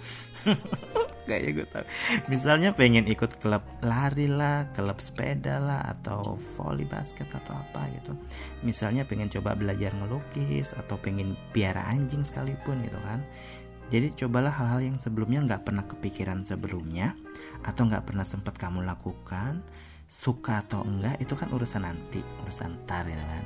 [1.24, 1.86] Kayak gue tau
[2.28, 8.12] misalnya pengen ikut klub lari lah klub sepeda lah atau volley basket atau apa gitu.
[8.60, 13.24] Misalnya pengen coba belajar ngelukis atau pengen piara anjing sekalipun gitu kan.
[13.88, 17.16] Jadi cobalah hal-hal yang sebelumnya nggak pernah kepikiran sebelumnya
[17.64, 19.64] atau nggak pernah sempat kamu lakukan
[20.08, 23.44] suka atau enggak itu kan urusan nanti urusan tar ya kan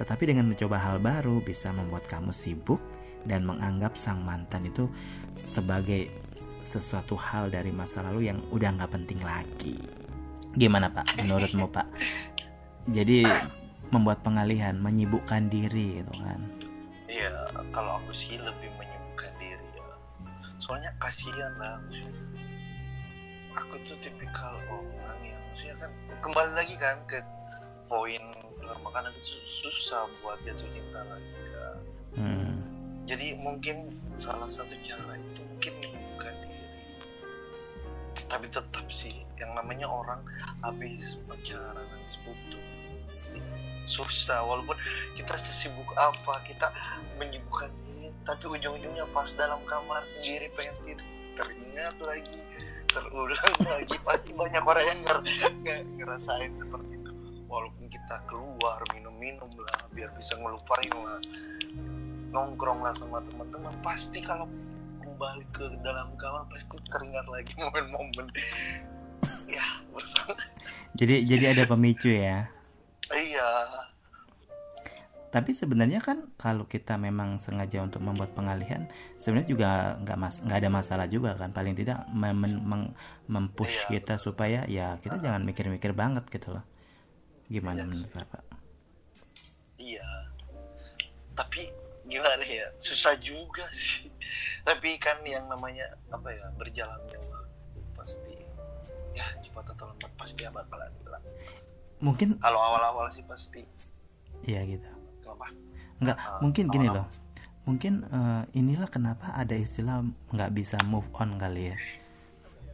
[0.00, 2.80] tetapi dengan mencoba hal baru bisa membuat kamu sibuk
[3.28, 4.88] dan menganggap sang mantan itu
[5.36, 6.08] sebagai
[6.64, 9.76] sesuatu hal dari masa lalu yang udah nggak penting lagi
[10.56, 11.84] gimana pak menurutmu pak
[12.88, 13.28] jadi
[13.92, 16.40] membuat pengalihan menyibukkan diri gitu kan
[17.10, 19.94] Iya, kalau aku sih lebih menyibukkan diri ya.
[20.62, 21.82] Soalnya kasihan lah.
[23.58, 25.90] Aku tuh tipikal orang yang maksudnya kan
[26.22, 27.18] kembali lagi kan ke
[27.90, 28.22] poin
[28.90, 31.78] makanan itu susah buat jatuh cinta lagi kan.
[32.18, 32.52] hmm.
[33.06, 36.68] Jadi mungkin salah satu cara itu mungkin menyibukkan diri.
[38.26, 40.20] Tapi tetap sih yang namanya orang
[40.66, 42.64] habis pacaran habis putus
[43.10, 43.40] pasti
[43.90, 44.76] susah walaupun
[45.18, 46.70] kita sesibuk apa kita
[47.18, 52.38] menyibukkan diri tapi ujung-ujungnya pas dalam kamar sendiri pengen tidur teringat lagi
[52.90, 55.18] terulang lagi pasti banyak orang yang nger
[55.64, 56.99] nger- ngerasain seperti itu
[57.50, 61.18] walaupun kita keluar minum-minum lah biar bisa ngelupain lah
[62.30, 64.46] nongkrong lah sama teman-teman pasti kalau
[65.02, 68.30] kembali ke dalam kamar pasti teringat lagi momen-momen.
[69.50, 70.38] Ya bersama.
[70.94, 72.46] Jadi jadi ada pemicu ya.
[73.10, 73.50] Iya.
[75.30, 78.86] Tapi sebenarnya kan kalau kita memang sengaja untuk membuat pengalihan
[79.18, 79.70] sebenarnya juga
[80.02, 81.50] nggak mas nggak ada masalah juga kan.
[81.50, 82.94] Paling tidak mem mem-
[83.26, 83.98] mempush Iya.
[83.98, 86.64] kita supaya ya kita jangan mikir-mikir banget gitu loh
[87.50, 88.42] gimana Iya menurut bapak
[89.76, 90.08] Iya.
[91.32, 91.72] Tapi
[92.04, 92.68] gimana ya?
[92.76, 94.12] Susah juga sih.
[94.68, 96.46] Tapi kan yang namanya apa ya?
[96.54, 98.36] Berjalannya waktu pasti
[99.10, 101.24] ya cepat atau lambat pasti bakalan hilang.
[101.98, 103.64] mungkin Kalau awal-awal sih pasti
[104.42, 104.86] iya gitu
[105.26, 105.48] apa?
[106.00, 107.04] nggak Ah, mungkin gini awal-awal.
[107.04, 107.08] loh
[107.64, 111.76] mungkin eh, inilah kenapa ada istilah nggak bisa move on kali ya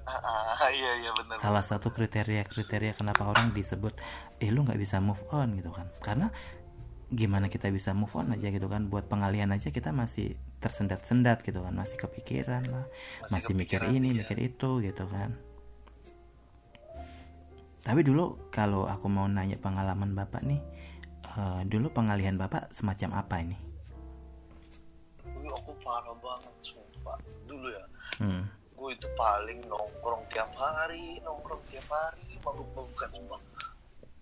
[0.06, 1.34] Ah, iya iya benar.
[1.42, 3.98] salah satu kriteria kriteria kenapa orang disebut
[4.38, 6.30] eh lu nggak bisa move on gitu kan karena
[7.10, 11.58] gimana kita bisa move on aja gitu kan buat pengalihan aja kita masih tersendat-sendat gitu
[11.58, 12.86] kan masih kepikiran lah
[13.30, 14.18] masih, mikir kepikiran, ini iya.
[14.22, 15.34] mikir itu gitu kan
[17.82, 20.62] tapi dulu kalau aku mau nanya pengalaman bapak nih
[21.34, 23.58] eh, dulu pengalihan bapak semacam apa ini
[25.26, 27.18] Dulu aku parah banget sumpah.
[27.46, 27.84] Dulu ya.
[28.22, 28.42] hmm.
[28.86, 33.42] Gue itu paling nongkrong tiap hari, nongkrong tiap hari, mabuk-mabukan sumpah.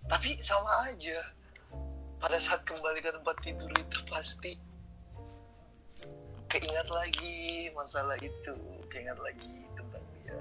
[0.08, 1.20] Tapi sama aja.
[2.16, 4.56] Pada saat kembali ke tempat tidur itu pasti
[6.48, 8.56] keingat lagi masalah itu,
[8.88, 10.40] keingat lagi tentang dia.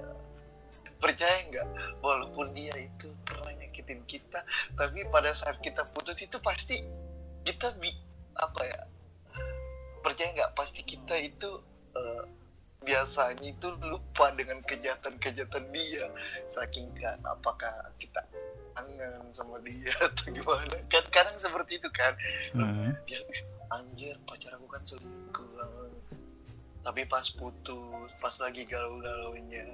[0.96, 1.68] Percaya nggak?
[2.00, 4.40] Walaupun dia itu pernah nyakitin kita,
[4.72, 6.80] tapi pada saat kita putus itu pasti
[7.44, 7.92] kita bi
[8.40, 8.80] apa ya?
[10.00, 10.56] Percaya nggak?
[10.56, 11.60] Pasti kita itu
[11.92, 12.24] eh,
[12.84, 16.06] biasanya itu lupa dengan kejahatan-kejahatan dia.
[16.46, 18.20] Saking kan apakah kita
[18.76, 20.76] kangen sama dia atau gimana.
[20.92, 22.12] Kan kadang seperti itu kan.
[22.52, 22.92] Hmm.
[23.08, 23.40] dia "Ih,
[23.72, 25.48] anjir pacar aku kan selingkuh.
[26.84, 29.64] Tapi pas putus pas lagi galau-galaunya.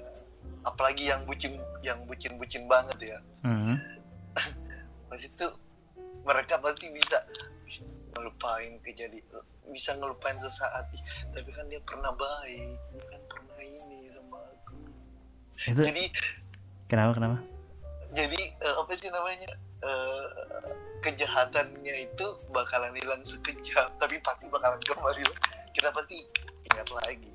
[0.62, 3.18] Apalagi yang bucin yang bucin-bucin banget ya.
[3.42, 3.76] Hmm.
[5.10, 5.46] pas itu
[6.22, 7.50] mereka pasti bisa "Ih,
[8.14, 9.24] ngelupain kejadian
[9.70, 10.86] bisa ngelupain sesaat.
[11.34, 14.76] Tapi kan dia pernah baik dia kan pernah ini sama aku.
[15.70, 16.04] Itu jadi
[16.90, 17.38] kenapa kenapa?
[18.10, 19.50] jadi eh, apa sih namanya?
[19.80, 20.26] Eh,
[21.00, 25.24] kejahatannya itu bakalan hilang sekejap tapi pasti bakalan kembali.
[25.72, 26.26] Kita pasti
[26.68, 27.32] ingat lagi.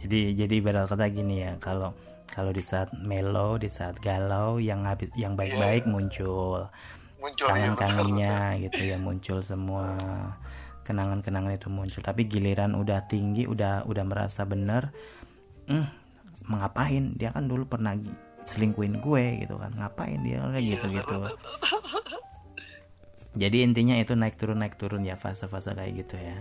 [0.00, 1.92] Jadi jadi ibarat kata gini ya, kalau
[2.30, 5.92] kalau di saat melo, di saat galau, yang habis yang baik-baik Iya.
[5.92, 6.60] muncul,
[7.20, 8.36] muncul ya, kangen-kangennya
[8.68, 9.92] gitu ya muncul semua,
[10.82, 12.00] kenangan-kenangan itu muncul.
[12.00, 14.88] Tapi giliran udah tinggi, udah udah merasa bener,
[15.68, 15.86] hmm,
[16.48, 17.14] mengapain?
[17.14, 17.94] Dia kan dulu pernah
[18.48, 21.16] selingkuhin gue gitu kan, ngapain dia kayak Iya, gitu gitu.
[23.40, 26.34] Jadi intinya itu naik turun naik turun ya fase-fase kayak gitu ya.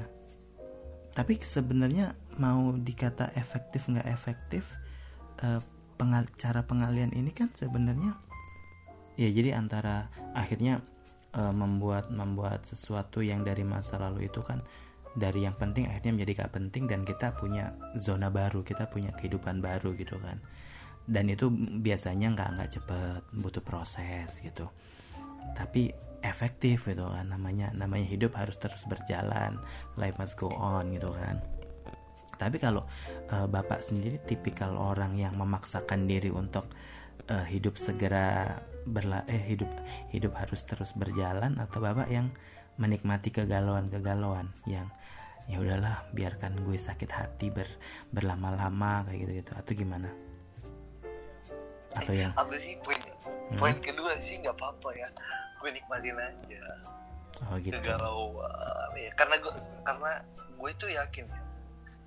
[1.14, 4.64] Tapi sebenarnya mau dikata efektif nggak efektif
[5.44, 5.62] eh,
[6.00, 8.16] pengal- cara pengalian ini kan sebenarnya
[9.20, 10.80] ya jadi antara akhirnya
[11.36, 14.64] eh, membuat membuat sesuatu yang dari masa lalu itu kan
[15.20, 19.60] dari yang penting akhirnya menjadi gak penting dan kita punya zona baru kita punya kehidupan
[19.60, 20.40] baru gitu kan.
[21.10, 21.50] Dan itu
[21.82, 24.70] biasanya nggak nggak cepet butuh proses gitu.
[25.58, 25.90] Tapi
[26.22, 29.58] efektif gitu kan namanya namanya hidup harus terus berjalan
[29.98, 31.42] life must go on gitu kan.
[32.40, 32.86] Tapi kalau
[33.34, 36.70] eh, bapak sendiri tipikal orang yang memaksakan diri untuk
[37.26, 39.70] eh, hidup segera berla eh hidup
[40.10, 42.34] hidup harus terus berjalan atau bapak yang
[42.82, 44.90] menikmati kegalauan kegalauan yang
[45.50, 47.66] ya udahlah biarkan gue sakit hati ber
[48.14, 50.10] berlama-lama kayak gitu gitu atau gimana?
[51.98, 52.98] Atau yang apa sih poin
[53.50, 53.58] Hmm.
[53.58, 55.10] poin kedua sih nggak apa-apa ya
[55.58, 56.62] gue nikmatin aja
[57.50, 57.74] oh gitu.
[57.82, 59.10] kegalauan ya.
[59.18, 60.12] Karena gue karena
[60.54, 61.42] gue itu yakin ya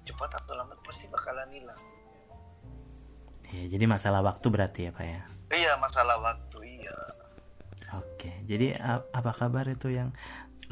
[0.07, 1.83] cepat atau lambat pasti bakalan hilang.
[3.51, 6.97] Ya jadi masalah waktu berarti ya pak ya iya masalah waktu iya.
[7.93, 8.73] Oke jadi
[9.13, 10.11] apa kabar itu yang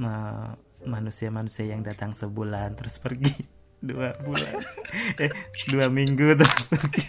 [0.01, 3.33] ma- manusia-manusia yang datang sebulan terus pergi
[3.89, 4.65] dua bulan?
[5.21, 5.31] Eh
[5.69, 7.05] dua minggu terus pergi.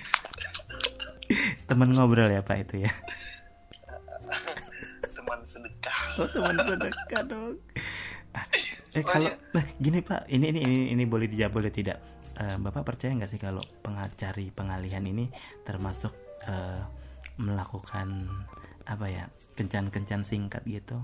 [1.68, 2.92] Teman ngobrol ya pak itu ya?
[5.16, 6.00] Teman sedekah.
[6.20, 7.56] Oh teman sedekah dong.
[8.32, 8.48] Ah,
[8.92, 12.04] Eh kalau nah, gini Pak, ini ini ini, ini boleh dijawab boleh tidak?
[12.36, 15.32] Eh, Bapak percaya nggak sih kalau pengacari pengalihan ini
[15.64, 16.12] termasuk
[16.44, 16.84] eh,
[17.36, 18.28] melakukan
[18.84, 21.00] apa ya kencan-kencan singkat gitu?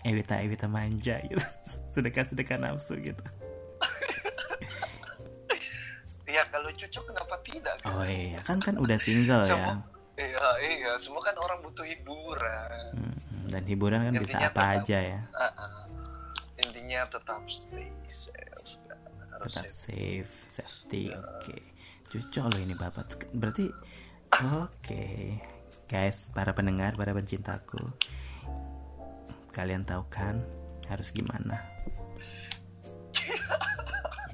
[0.00, 1.42] Ewita ewita manja gitu,
[1.92, 3.18] sedekah sedekah nafsu gitu.
[6.28, 7.90] ya kalau cocok kenapa tidak kan?
[7.90, 9.48] Oh iya, kan kan udah single ya.
[9.48, 9.82] Semua-
[10.14, 13.14] iya iya semua kan orang butuh hiburan Hmm,
[13.48, 15.18] Dan hiburan kan bisa Intinya apa tetap- aja ya.
[15.32, 15.82] Ah, ah.
[16.58, 18.82] intinya tetap stay safe
[19.30, 21.54] harus tetap safe safe safety oke
[22.08, 23.70] cocok loh ini bapak berarti
[24.38, 25.04] oke.
[25.88, 27.80] Guys para pendengar para pencintaku.
[29.50, 30.38] Kalian tahu kan
[30.86, 31.58] harus gimana?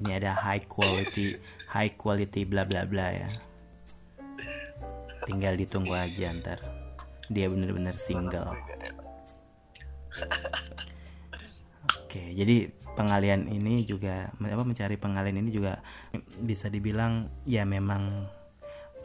[0.03, 1.39] Ini ada high quality
[1.71, 3.29] high quality bla bla bla ya.
[5.25, 6.59] Tinggal ditunggu aja ntar.
[7.31, 8.53] Dia bener-bener single.
[12.05, 15.81] Oke, jadi pengalian ini juga apa mencari pengalian ini juga
[16.39, 18.29] bisa dibilang ya memang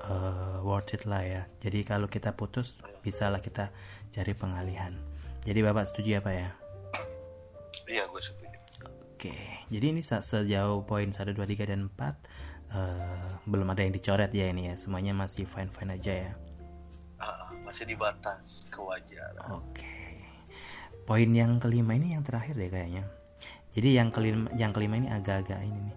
[0.04, 1.42] eh, worth it lah ya.
[1.60, 3.72] Jadi kalau kita putus bisalah kita
[4.10, 4.96] cari pengalihan.
[5.44, 6.50] Jadi Bapak setuju apa ya?
[7.90, 8.54] iya gue setuju
[9.20, 9.34] Oke,
[9.68, 12.16] jadi ini se- sejauh poin 1 2 3 dan 4
[12.72, 14.74] eh, belum ada yang dicoret ya ini ya.
[14.80, 16.32] Semuanya masih fine-fine aja ya.
[17.20, 20.24] Ah, masih di batas kewajaran Oke.
[21.04, 23.04] Poin yang kelima ini yang terakhir deh kayaknya.
[23.76, 25.96] Jadi yang kelima yang kelima ini agak-agak ini nih.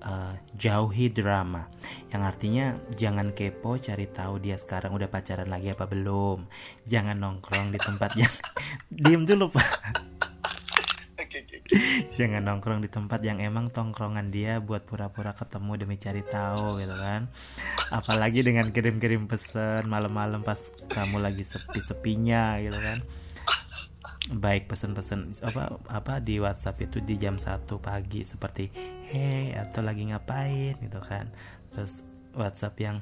[0.00, 1.68] Eh, jauhi drama.
[2.08, 6.48] Yang artinya jangan kepo cari tahu dia sekarang udah pacaran lagi apa belum.
[6.88, 8.32] Jangan nongkrong di tempat yang
[9.04, 9.68] diem dulu Pak.
[12.16, 16.96] Jangan nongkrong di tempat yang emang tongkrongan dia buat pura-pura ketemu demi cari tahu gitu
[16.96, 17.28] kan.
[17.92, 20.58] Apalagi dengan kirim-kirim pesan malam-malam pas
[20.88, 23.04] kamu lagi sepi-sepinya gitu kan.
[24.28, 28.68] Baik pesan-pesan apa apa di WhatsApp itu di jam 1 pagi seperti
[29.08, 31.32] hey atau lagi ngapain gitu kan.
[31.72, 32.04] Terus
[32.36, 33.00] WhatsApp yang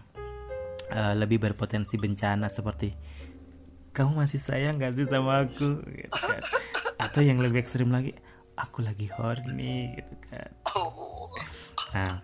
[0.94, 2.94] eh, lebih berpotensi bencana seperti
[3.90, 6.42] kamu masih sayang gak sih sama aku gitu kan.
[7.02, 8.14] Atau yang lebih ekstrim lagi
[8.54, 10.50] aku lagi horny gitu kan.
[11.94, 12.22] Nah,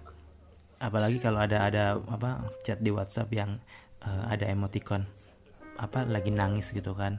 [0.79, 3.59] apalagi kalau ada ada apa chat di WhatsApp yang
[4.07, 5.03] eh, ada emoticon
[5.83, 7.19] apa lagi nangis gitu kan.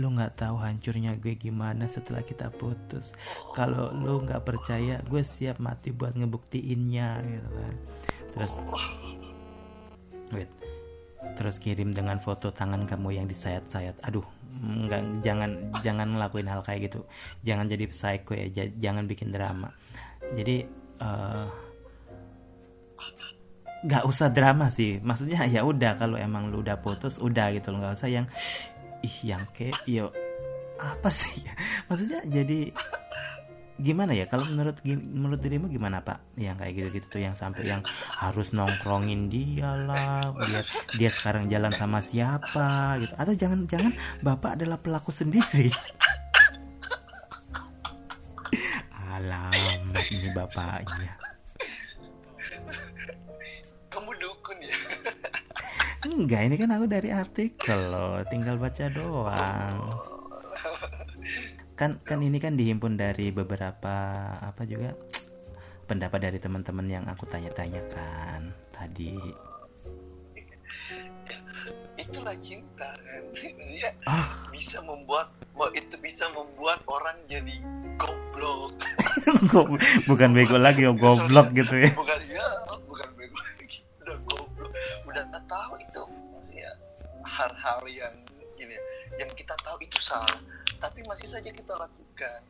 [0.00, 3.12] Lu nggak tahu hancurnya gue gimana setelah kita putus.
[3.52, 7.74] Kalau lu nggak percaya, gue siap mati buat ngebuktiinnya gitu kan.
[8.32, 8.52] Terus
[10.32, 10.50] wait.
[11.36, 14.00] Terus kirim dengan foto tangan kamu yang disayat-sayat.
[14.08, 14.24] Aduh,
[14.62, 15.50] nggak jangan
[15.84, 17.04] jangan ngelakuin hal kayak gitu.
[17.44, 19.70] Jangan jadi psycho ya, ja- jangan bikin drama.
[20.32, 20.82] Jadi
[23.82, 27.98] nggak usah drama sih maksudnya ya udah kalau emang lu udah putus udah gitu nggak
[27.98, 28.26] usah yang
[29.02, 30.10] ih yang ke yo.
[30.78, 31.54] Apa sih ya?
[31.86, 32.74] Maksudnya jadi
[33.78, 34.26] gimana ya?
[34.30, 36.22] Kalau menurut menurut dirimu gimana pak?
[36.38, 37.82] Yang kayak gitu gitu tuh yang sampai yang
[38.18, 40.62] harus nongkrongin dia lah dia
[40.98, 43.14] dia sekarang jalan sama siapa gitu.
[43.18, 45.70] Atau jangan jangan bapak adalah pelaku sendiri.
[49.12, 51.31] Alamat ini bapaknya
[56.12, 59.78] Enggak, ini kan aku dari artikel loh, tinggal baca doang.
[61.72, 63.94] Kan kan ini kan dihimpun dari beberapa
[64.38, 64.92] apa juga
[65.88, 69.16] pendapat dari teman-teman yang aku tanya-tanyakan tadi.
[71.92, 73.22] itulah cinta kan
[74.08, 77.62] Ah, bisa membuat mau itu bisa membuat orang jadi
[77.94, 78.74] goblok
[79.48, 79.70] Go-
[80.10, 81.92] bukan bego lagi, oh, goblok gitu ya.
[81.94, 82.48] bukan ya
[87.42, 88.14] hal-hal yang
[88.54, 88.78] gini
[89.14, 90.38] yang kita tahu itu salah
[90.78, 92.40] tapi masih saja kita lakukan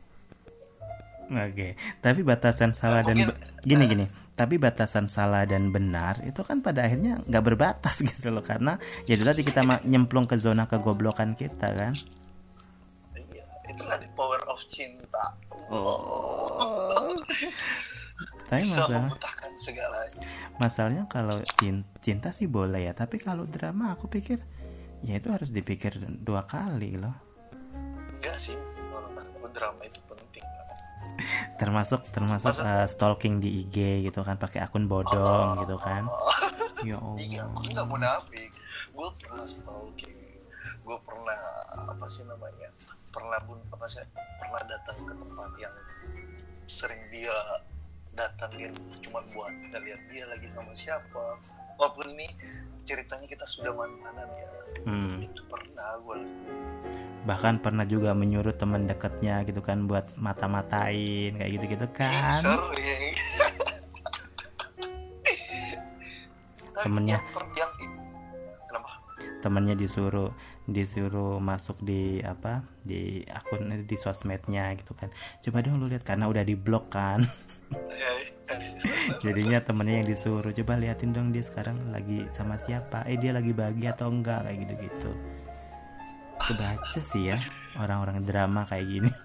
[1.25, 4.05] Oke, tapi batasan salah dan Mungkin- be- gini gini.
[4.33, 8.75] Tapi batasan salah dan benar itu kan pada akhirnya nggak berbatas gitu loh karena
[9.05, 11.95] ya itu tadi kita nyemplung ke zona kegoblokan kita kan.
[13.15, 15.31] Iya, itulah the power of cinta
[15.71, 17.15] Oh.
[18.43, 19.09] Tapi bisa masalah
[19.55, 20.21] segalanya
[20.53, 24.43] masalahnya kalau cinta, cinta sih boleh ya tapi kalau drama aku pikir
[25.03, 27.13] ya itu harus dipikir dua kali loh.
[28.19, 30.45] Enggak sih menurut aku drama itu penting.
[31.61, 36.07] Termasuk termasuk Masa- uh, stalking di IG gitu kan pakai akun bodong gitu kan.
[36.83, 37.55] Ya iya Allah.
[37.55, 38.51] aku nggak munafik
[38.91, 40.19] gue pernah stalking.
[40.83, 41.39] Gue pernah
[41.87, 42.67] apa sih namanya
[43.13, 44.03] pernah bun apa sih
[44.41, 45.75] pernah datang ke tempat yang
[46.67, 47.31] sering dia
[48.17, 48.73] datangin
[49.05, 51.37] cuma buat ngeliat dia lagi sama siapa
[51.83, 52.31] walaupun ini
[52.87, 54.47] ceritanya kita sudah mantanan ya
[54.83, 55.19] Hmm.
[55.23, 56.23] itu pernah gue
[57.23, 62.83] bahkan pernah juga menyuruh teman dekatnya gitu kan buat mata-matain kayak gitu-gitu kan Tapi
[66.83, 67.19] Temennya.
[67.55, 67.71] yang,
[69.43, 70.31] temennya disuruh
[70.63, 75.11] disuruh masuk di apa di akun di sosmednya gitu kan.
[75.43, 77.27] Coba dong lu lihat karena udah di blok kan.
[77.75, 78.31] Eh,
[79.27, 83.51] jadinya temennya yang disuruh coba liatin dong dia sekarang lagi sama siapa eh dia lagi
[83.51, 85.11] bahagia atau enggak kayak gitu gitu
[86.43, 87.39] kebaca sih ya
[87.79, 89.11] orang-orang drama kayak gini.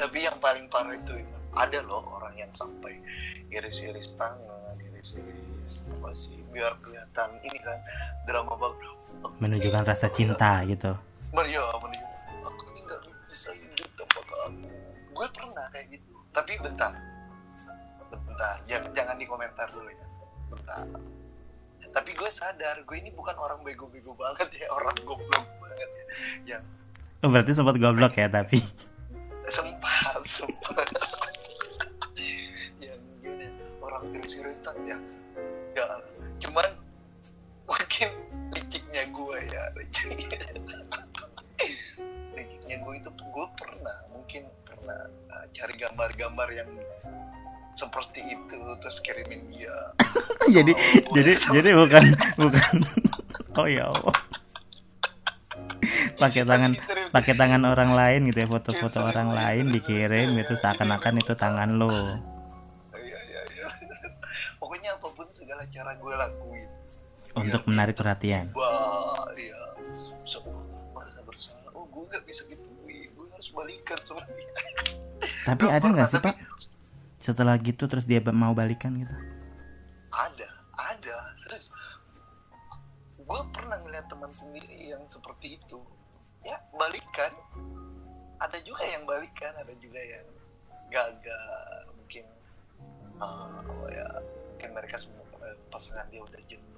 [0.00, 1.24] Tapi yang paling parah itu
[1.56, 3.00] ada loh orang yang sampai
[3.48, 7.78] iris-iris tangan iris-iris apa sih biar kelihatan ini kan
[8.24, 8.94] drama banget
[9.42, 10.94] menunjukkan rasa cinta gitu.
[11.34, 12.06] Maria menunjuk
[12.46, 14.68] aku ini nggak bisa hidup tanpa kamu
[15.16, 16.92] gue pernah kayak gitu tapi bentar.
[18.06, 20.06] Bentar jangan jangan dikomentar dulu ya.
[20.52, 20.84] Bentar.
[21.90, 26.06] Tapi gue sadar gue ini bukan orang bego-bego banget ya orang goblok banget ya.
[26.56, 26.64] Yang
[27.24, 28.60] Oh, berarti sempat goblok ya tapi.
[29.48, 30.84] Sempat sempat.
[32.84, 33.48] Yang gimana?
[33.80, 35.00] Orang serius-serius tak ya
[35.76, 35.86] ya
[36.40, 36.68] cuman
[37.68, 38.10] mungkin
[38.56, 39.62] liciknya gue ya.
[39.76, 40.40] Liciknya
[42.36, 45.00] liciknya gue itu gue pernah mungkin pernah
[45.32, 46.70] uh, cari gambar-gambar yang
[47.76, 49.76] seperti itu terus kirimin dia.
[50.48, 52.04] Jadi gue, jadi sama- jadi bukan
[52.40, 52.74] bukan.
[53.56, 54.12] Oh ya Allah.
[56.20, 56.76] Pakai tangan
[57.08, 61.80] pakai tangan orang lain gitu ya foto-foto orang lain dikirim itu iya, seakan-akan itu tangan
[61.80, 62.20] lo
[65.72, 66.68] cara gue lakuin
[67.36, 69.60] untuk Biar menarik perhatian Wah, iya.
[70.24, 70.40] So,
[70.96, 71.70] merasa bersalah.
[71.76, 73.12] Oh, gue gak bisa gituin.
[73.12, 74.50] Gue harus balikan sama dia.
[75.46, 76.36] tapi ada nggak sih tapi pak
[77.22, 79.14] setelah gitu terus dia mau balikan gitu
[80.14, 80.48] Ada,
[80.78, 81.16] ada.
[81.36, 81.68] Serius.
[83.20, 85.82] Gue pernah ngeliat teman sendiri yang seperti itu.
[86.46, 87.34] Ya, balikan.
[88.38, 90.26] Ada juga yang balikan, ada juga yang
[90.88, 91.90] gagal.
[92.00, 92.24] Mungkin,
[93.18, 94.08] uh, ya,
[94.54, 95.25] mungkin mereka semua
[95.70, 96.74] pasangan dia udah jenuh.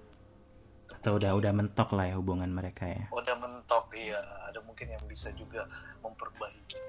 [0.88, 4.18] atau udah udah mentok lah ya hubungan mereka ya Udah mentok, iya.
[4.50, 5.62] Ada mungkin yang bisa juga
[6.02, 6.80] memperbaiki.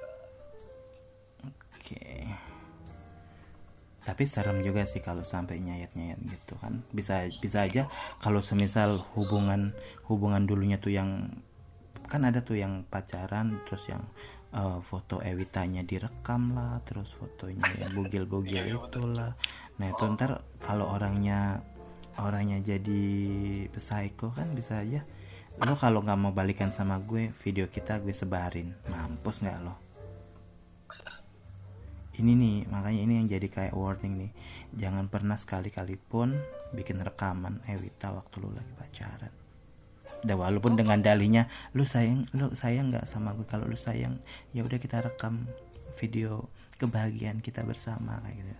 [1.46, 2.06] oke
[4.00, 7.86] tapi serem juga sih kalau sampai nyayat-nyayat gitu kan bisa bisa aja
[8.18, 9.70] kalau semisal hubungan
[10.10, 11.30] hubungan dulunya tuh yang
[12.10, 14.02] kan ada tuh yang pacaran terus yang
[14.50, 19.32] eh, foto Ewitanya direkam lah terus fotonya yang bugil-bugil Iya, iya, itulah
[19.78, 21.62] nah itu ntar kalau orangnya
[22.20, 23.04] orangnya jadi
[23.72, 25.04] psycho kan bisa aja.
[25.60, 28.72] Lo kalau nggak mau balikan sama gue video kita gue sebarin.
[28.88, 29.76] Mampus nggak lo?
[32.20, 34.32] Ini nih makanya ini yang jadi kayak warning nih.
[34.76, 36.36] Jangan pernah sekali-kali pun
[36.76, 37.64] bikin rekaman.
[37.64, 39.34] Ewita waktu lu lagi pacaran.
[40.20, 43.48] Udah walaupun dengan dalihnya lu sayang lu sayang nggak sama gue?
[43.48, 44.20] Kalau lu sayang
[44.52, 45.48] ya udah kita rekam
[45.96, 46.48] video
[46.80, 48.52] kebahagiaan kita bersama kayak gitu.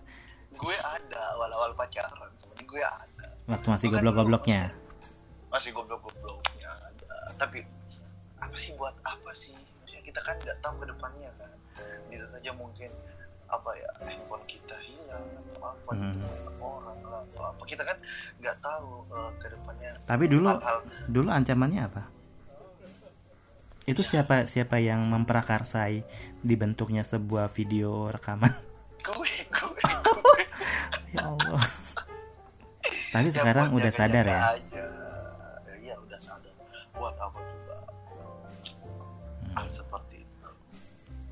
[0.60, 3.19] Gue ada awal-awal pacaran sama dia, gue ada.
[3.50, 4.70] Waktu masih goblok-gobloknya.
[5.50, 7.34] Masih goblok-gobloknya ada.
[7.36, 7.66] Tapi
[8.38, 9.52] apa sih buat apa sih?
[9.90, 11.50] Ya kita kan nggak tahu ke depannya kan?
[12.06, 12.88] Bisa saja mungkin
[13.50, 16.14] apa ya handphone kita hilang atau apa Hmm.
[16.14, 16.26] gitu,
[16.62, 17.62] orang atau apa.
[17.66, 17.98] Kita kan
[18.38, 20.78] nggak tahu eh, ke depannya tapi dulu hal-hal
[21.10, 22.02] dulu ancamannya apa?
[23.84, 26.06] Itu siapa siapa yang memprakarsai
[26.46, 28.54] dibentuknya sebuah video rekaman?
[29.02, 30.44] Gue gue gue.
[31.10, 31.58] Ya Allah
[33.10, 34.40] tapi Ya, sekarang udah sadar ya?
[34.54, 34.84] aja.
[35.76, 36.54] iya udah sadar.
[36.92, 37.76] Buat apa juga
[39.50, 39.66] Hmm.
[39.68, 40.48] seperti itu.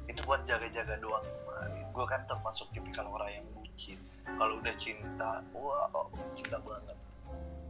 [0.06, 1.86] Itu buat jaga-jaga doang kemarin.
[1.88, 3.98] Gue kan termasuk tipikal orang yang bucin.
[4.24, 6.96] Kalau udah cinta wah oh, cinta banget.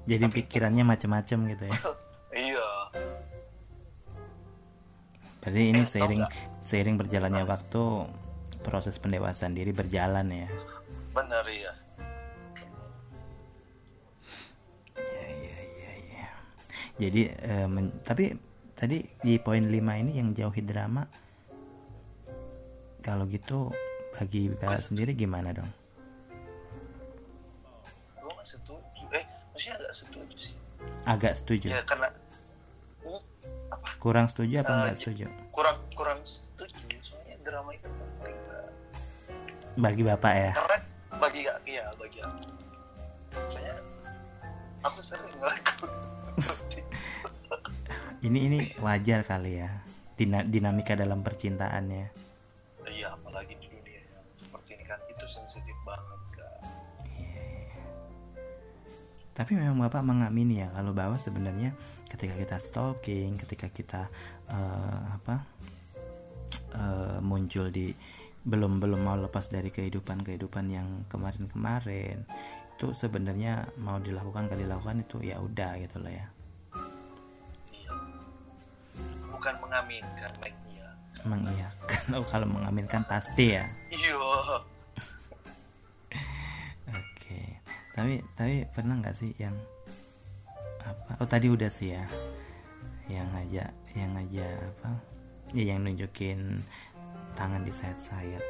[0.06, 1.78] Jadi pikirannya macem-macem gitu ya?
[2.30, 2.68] Iya.
[5.40, 6.22] Berarti ini Eh, seiring
[6.62, 7.82] seiring berjalannya waktu
[8.60, 10.48] proses pendewasaan diri berjalan ya?
[11.10, 11.72] Bener ya ya
[16.98, 18.34] jadi eh, men, tapi
[18.74, 21.06] tadi di poin 5 ini yang jauhi drama
[22.98, 23.70] kalau gitu
[24.18, 25.70] bagi Bella sendiri gimana dong?
[28.18, 29.24] Gue gak setuju, eh
[29.54, 30.54] maksudnya agak setuju sih.
[31.06, 31.66] Agak setuju.
[31.70, 32.10] Ya karena
[33.70, 33.88] apa?
[34.02, 35.30] kurang setuju apa uh, setuju?
[35.54, 38.36] Kurang kurang setuju, soalnya drama itu kan penting.
[39.78, 40.50] Bagi bapak ya.
[40.58, 40.67] Ter
[48.28, 49.80] ini ini wajar kali ya
[50.18, 52.10] Dina- dinamika dalam percintaannya.
[52.84, 56.56] Iya apalagi di dunia yang seperti ini kan itu sensitif banget kak.
[59.38, 61.70] Tapi memang bapak mengamini ya kalau bahwa sebenarnya
[62.10, 64.02] ketika kita stalking ketika kita
[64.50, 65.44] eh, apa
[66.74, 67.94] eh, muncul di
[68.42, 72.24] belum belum mau lepas dari kehidupan kehidupan yang kemarin-kemarin
[72.78, 76.26] itu sebenarnya mau dilakukan gak dilakukan itu ya udah gitu loh ya
[79.38, 80.88] bukan mengaminkan Mike-nya
[81.22, 83.64] mengiyakan oh, kalau mengaminkan pasti ya
[83.94, 84.14] iya
[86.88, 87.60] Oke,
[87.92, 89.52] tapi tapi pernah nggak sih yang
[90.80, 91.20] apa?
[91.20, 92.00] Oh tadi udah sih ya,
[93.12, 94.90] yang ngajak yang ngajak apa?
[95.52, 96.56] Ya yang nunjukin
[97.36, 98.40] tangan di sayat-sayat.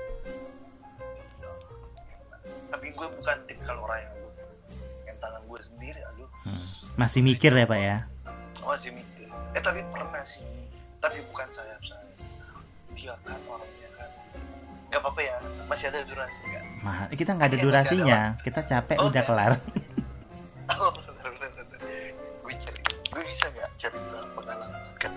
[2.69, 4.15] tapi gue bukan tipikal orang yang
[5.09, 6.65] yang tangan gue sendiri aduh Hmm.
[6.95, 7.97] Masih mikir ya pak ya?
[8.63, 10.45] masih mikir eh tapi pernah sih
[10.99, 12.17] tapi bukan sayap sayap
[12.93, 14.11] dia kan orangnya kan
[14.89, 15.37] nggak apa-apa ya
[15.67, 17.07] masih ada durasi nggak Mahal.
[17.11, 18.21] Kita nggak ada masih durasinya.
[18.39, 19.27] Kita capek Oh, udah nggak.
[19.27, 19.53] kelar.
[20.79, 21.81] oh benar benar benar
[22.39, 25.13] gue cari gue bisa nggak cerita pengalaman kan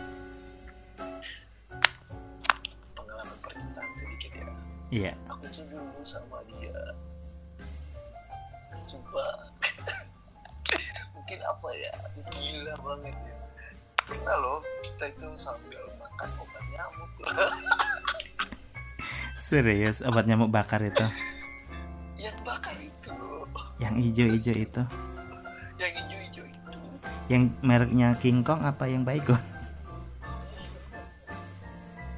[2.93, 4.47] pengalaman percintaan sedikit ya
[4.91, 5.11] Iya.
[5.27, 6.75] aku tuh dulu sama dia
[8.82, 9.34] sumpah
[11.15, 11.93] mungkin apa ya
[12.27, 13.38] gila banget ya
[14.08, 17.12] pernah loh kita itu sambil makan obat nyamuk.
[19.47, 21.04] Serius obat nyamuk bakar itu,
[22.16, 23.12] yang bakar itu
[23.82, 24.82] yang hijau-hijau itu,
[25.82, 26.80] yang hijau-hijau itu.
[27.28, 29.41] Yang mereknya King Kong apa yang Baygon?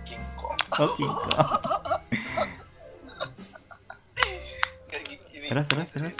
[0.06, 0.60] King Kong.
[0.78, 1.50] Oh King Kong.
[5.54, 6.16] Terus terus terus.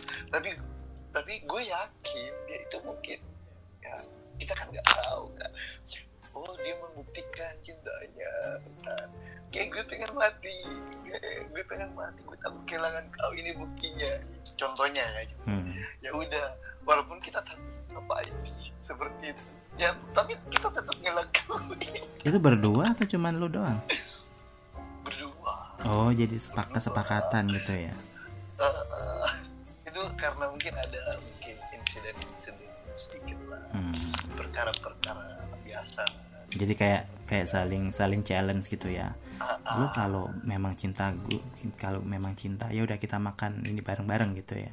[9.94, 10.58] Pengen mati.
[11.54, 14.12] Gue pengen mati gue takut kehilangan kau ini buktinya.
[14.58, 15.24] Contohnya ya.
[15.46, 15.74] Hmm.
[16.02, 17.58] ya udah walaupun kita tak
[17.94, 19.44] ngapain sih seperti itu.
[19.78, 21.78] Ya tapi kita tetap ngelakuin
[22.28, 23.78] Itu berdua atau cuman lu doang?
[25.04, 25.56] berdua.
[25.84, 27.94] Oh jadi sepakat sepakatan gitu ya?
[28.58, 29.32] Eh, eh,
[29.92, 33.62] itu karena mungkin ada mungkin insiden-insiden sedikit lah.
[33.74, 34.14] Hmm.
[34.38, 36.06] perkara-perkara biasa
[36.54, 39.18] jadi kayak kayak saling saling challenge gitu ya.
[39.42, 41.42] Ah, lu kalau memang cinta gue
[41.76, 44.72] kalau memang cinta ya udah kita makan ini bareng-bareng gitu ya.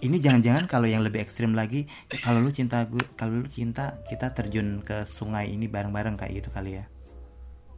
[0.00, 1.84] Ini jangan-jangan kalau yang lebih ekstrim lagi
[2.24, 6.48] kalau lu cinta gue kalau lu cinta kita terjun ke sungai ini bareng-bareng kayak gitu
[6.50, 6.84] kali ya.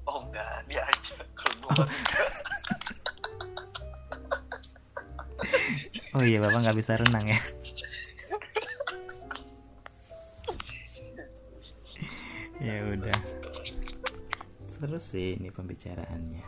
[0.06, 1.86] Oh enggak dia aja kalau gue
[6.16, 7.40] oh iya bapak nggak bisa renang ya
[12.60, 13.18] ya udah.
[14.66, 15.40] seru sih.
[15.40, 16.44] Ini pembicaraannya.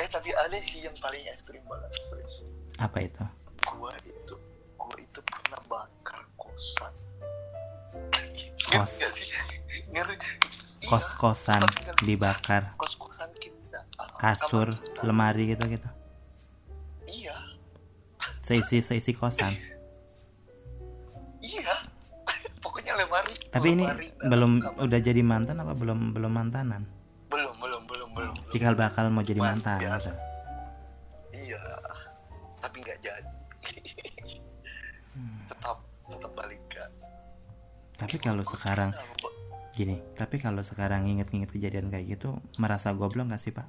[0.00, 2.46] Eh tapi ada sih yang paling ekstrim banget Chris.
[2.80, 3.24] apa itu?
[3.68, 4.34] Gua itu
[4.80, 6.94] gua itu pernah bakar kosan.
[8.70, 8.92] Kos.
[9.92, 10.16] Ngeri.
[10.88, 11.62] Kos kosan
[12.02, 12.74] dibakar.
[12.80, 13.84] Kos kosan kita.
[14.18, 14.72] Kasur
[15.02, 15.90] lemari gitu gitu
[17.12, 17.36] iya.
[18.42, 19.54] Seisi seisi kosan
[23.52, 23.84] tapi ini
[24.18, 24.80] belum kamar.
[24.82, 26.82] udah jadi mantan apa belum belum mantanan
[27.28, 30.10] belum belum belum belum cikal bakal mau jadi Cuman mantan biasa.
[30.10, 30.20] gitu.
[31.44, 31.62] iya
[32.58, 33.30] tapi nggak jadi
[35.12, 35.44] Hmm.
[35.44, 35.76] tetap
[36.06, 36.88] tetap balikan
[37.94, 38.90] tapi kalau sekarang
[39.70, 43.68] gini tapi kalau sekarang inget-inget kejadian kayak gitu merasa goblok gak sih pak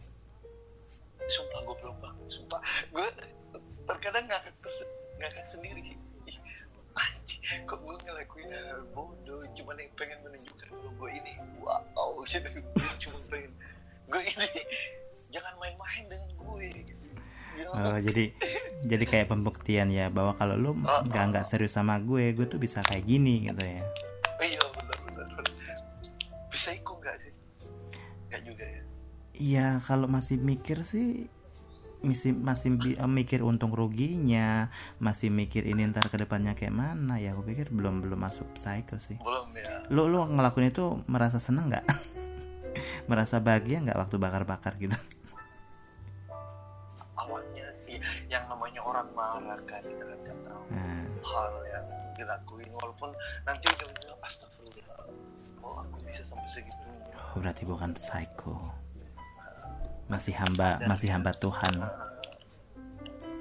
[19.63, 23.07] pembuktian ya bahwa kalau lu Ah, nggak nggak serius sama gue gue tuh bisa kayak
[23.07, 23.79] gini gitu ya.
[24.43, 25.27] Iya benar benar
[26.51, 27.31] bisa ikut nggak sih?
[28.27, 28.81] Nggak juga ya?
[29.39, 31.31] Iya kalau masih mikir sih
[32.03, 34.67] masih masih eh, mikir untung ruginya
[34.99, 38.99] masih mikir ini ntar ke depannya kayak mana ya aku pikir belum belum masuk psycho
[38.99, 39.15] sih.
[39.23, 39.87] Belum ya.
[39.87, 41.87] Lu lu ngelakuin itu merasa seneng nggak?
[43.07, 44.97] Merasa bahagia nggak waktu bakar-bakar gitu
[48.53, 53.09] namanya orang marah kan kita kan tahu nah, hal yang dilakuin walaupun
[53.49, 55.09] nanti ujung-ujungnya astagfirullah
[55.65, 56.93] oh aku bisa sampai segitunya
[57.33, 58.61] Oh, berarti bukan psycho.
[60.05, 61.81] Masih hamba, masih hamba Tuhan.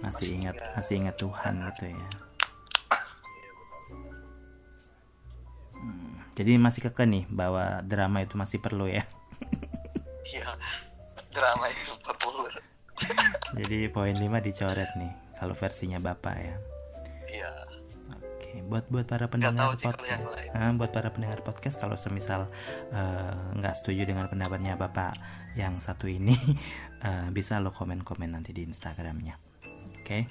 [0.01, 2.09] Masih ingat, masih ingat Tuhan gitu ya.
[5.77, 9.05] Hmm, Jadi masih keke nih bahwa drama itu masih perlu ya.
[10.33, 10.57] iya
[11.29, 11.93] drama itu
[13.53, 16.57] Jadi poin 5 dicoret nih kalau versinya Bapak ya.
[17.29, 17.51] iya
[18.13, 20.21] Oke, buat buat para pendengar podcast.
[20.53, 22.49] Ah, buat para pendengar podcast kalau semisal
[22.93, 25.17] eh, nggak setuju dengan pendapatnya bapak
[25.57, 26.37] yang satu ini,
[27.09, 29.41] eh, bisa lo komen-komen nanti di Instagramnya.
[30.01, 30.29] Oke.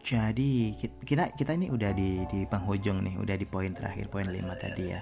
[0.00, 4.28] Jadi ki- kita kita ini udah di di penghujung nih, udah di poin terakhir poin
[4.28, 5.00] 5 tadi ya.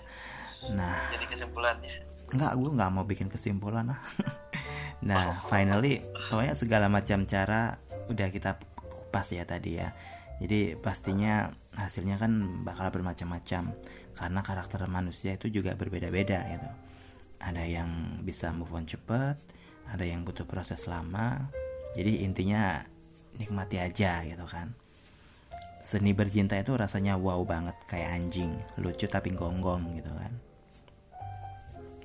[0.74, 1.94] Nah, jadi kesimpulannya
[2.28, 4.00] Enggak, gue nggak mau bikin kesimpulan ah.
[5.04, 7.76] nah, finally, pokoknya segala macam cara
[8.08, 8.58] udah kita
[9.08, 9.92] kupas ya tadi ya.
[10.38, 13.74] Jadi pastinya hasilnya kan bakal bermacam-macam
[14.14, 16.70] karena karakter manusia itu juga berbeda-beda gitu.
[17.38, 19.34] Ada yang bisa move on cepet,
[19.90, 21.50] ada yang butuh proses lama.
[21.98, 22.82] Jadi intinya
[23.38, 24.74] nikmati aja gitu kan.
[25.82, 30.32] Seni bercinta itu rasanya wow banget kayak anjing, lucu tapi gonggong gitu kan.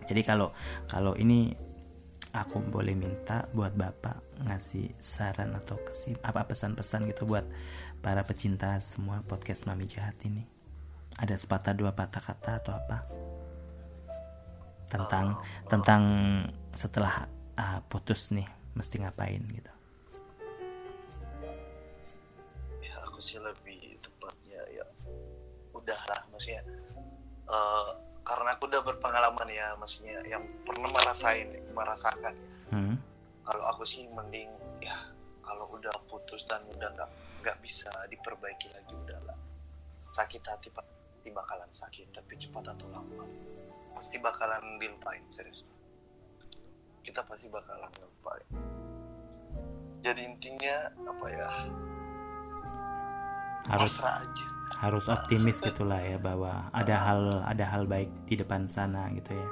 [0.08, 0.54] Jadi kalau
[0.88, 1.54] kalau ini
[2.34, 4.18] aku boleh minta buat Bapak
[4.50, 7.46] ngasih saran atau kesim, apa pesan-pesan gitu buat
[8.02, 10.42] para pecinta semua podcast Mami Jahat ini.
[11.22, 13.06] Ada sepatah dua patah kata atau apa?
[14.90, 15.38] Tentang
[15.70, 16.04] tentang
[16.74, 19.74] setelah ah, putus nih mesti ngapain gitu.
[22.82, 24.86] ya aku sih lebih tepatnya ya
[25.74, 26.62] udahlah maksudnya
[27.46, 27.88] eh,
[28.24, 32.48] karena aku udah berpengalaman ya maksudnya yang pernah merasain merasakan ya.
[32.72, 32.96] Hmm.
[33.44, 34.50] kalau aku sih mending
[34.80, 34.96] ya
[35.44, 37.10] kalau udah putus dan udah nggak
[37.44, 39.36] nggak bisa diperbaiki lagi udahlah
[40.16, 43.28] sakit hati pasti bakalan sakit tapi cepat atau lama
[44.00, 45.68] pasti bakalan dilupain serius
[47.04, 48.48] kita pasti bakalan lupain
[50.00, 50.76] jadi intinya
[51.08, 51.52] apa ya
[53.64, 54.53] Harus pasrah aja
[54.84, 59.48] harus optimis gitulah ya bahwa ada hal ada hal baik di depan sana gitu ya.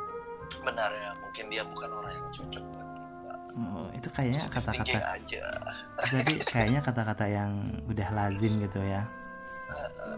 [0.61, 5.43] benar ya mungkin dia bukan orang yang cocok buat kita Oh, itu kayaknya kata-kata aja
[6.05, 7.51] jadi kayaknya kata-kata yang
[7.85, 9.03] udah lazim gitu ya.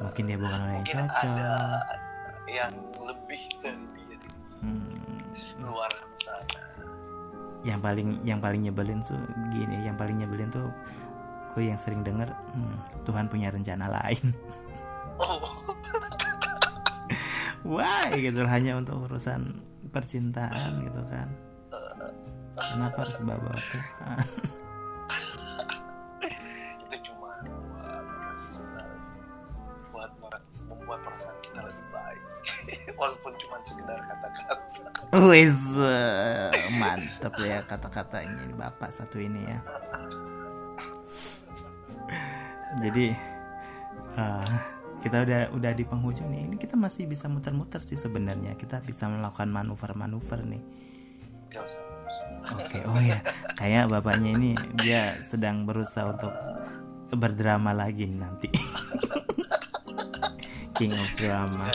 [0.01, 1.25] Mungkin dia bukan orang yang mungkin cocok.
[1.29, 1.49] ada
[2.45, 4.97] yang lebih dari dia di Hmm,
[5.61, 6.61] luar sana
[7.63, 9.17] yang paling yang paling nyebelin tuh
[9.49, 10.67] gini, yang paling nyebelin tuh
[11.53, 14.25] gue yang sering denger "Hmm, Tuhan punya rencana lain.
[17.63, 19.63] Wah, gitu hanya untuk urusan
[19.95, 21.31] percintaan gitu kan.
[22.53, 24.17] Kenapa harus bawa Tuhan?
[26.83, 27.33] itu cuma
[29.89, 30.11] buat
[30.69, 32.21] membuat perasaan kita lebih baik
[32.99, 34.53] walaupun cuma sekedar kata-kata
[35.13, 35.53] Wis
[36.81, 39.61] mantep ya kata-katanya ini bapak satu ini ya.
[42.81, 43.13] Jadi
[44.17, 44.53] eh,
[45.03, 46.47] kita udah udah di penghujung nih.
[46.47, 48.55] Ini kita masih bisa muter-muter sih sebenarnya.
[48.55, 50.63] Kita bisa melakukan manuver-manuver nih.
[51.53, 51.93] Usah.
[52.53, 53.23] Oke, oh ya,
[53.55, 56.33] kayak bapaknya ini dia sedang berusaha untuk
[57.15, 58.51] berdrama lagi nanti.
[60.77, 61.71] King of drama.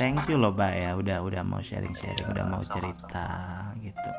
[0.00, 3.28] Thank you loh, Mbak ya, udah udah mau sharing-sharing, udah mau cerita
[3.84, 4.10] gitu.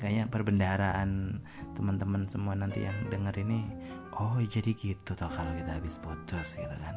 [0.00, 1.42] Kayaknya perbendaharaan
[1.76, 3.68] teman-teman semua nanti yang denger ini,
[4.16, 6.96] oh jadi gitu toh kalau kita habis putus gitu kan.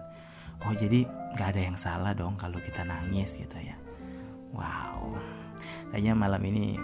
[0.67, 1.05] Oh jadi
[1.35, 3.75] nggak ada yang salah dong kalau kita nangis gitu ya.
[4.51, 5.15] Wow,
[5.89, 6.75] kayaknya malam ini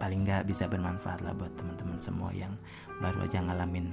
[0.00, 2.56] paling nggak bisa bermanfaat lah buat teman-teman semua yang
[2.98, 3.92] baru aja ngalamin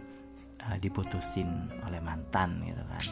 [0.65, 3.05] uh, diputusin oleh mantan gitu kan.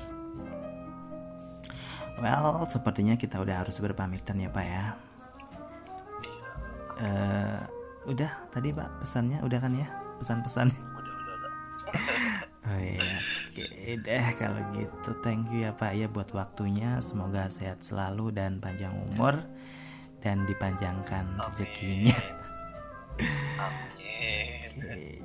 [2.20, 4.84] Well, sepertinya kita udah harus berpamitan ya Pak ya.
[7.00, 7.60] Eh,
[8.12, 9.88] udah tadi Pak pesannya udah kan ya
[10.20, 10.68] pesan-pesan.
[12.70, 13.18] Oh iya,
[13.90, 17.02] oke deh kalau gitu thank you ya Pak ya buat waktunya.
[17.02, 19.42] Semoga sehat selalu dan panjang umur
[20.22, 22.14] dan dipanjangkan rezekinya.
[23.58, 25.18] amin Oke,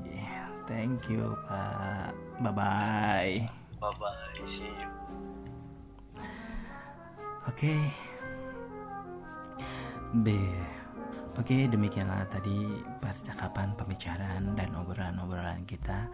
[0.64, 2.16] thank you Pak.
[2.40, 3.32] Bye bye.
[3.84, 4.88] bye bye see you
[7.44, 7.76] Oke.
[10.24, 10.32] B.
[11.36, 16.08] Oke, demikianlah tadi percakapan, pembicaraan dan obrolan-obrolan kita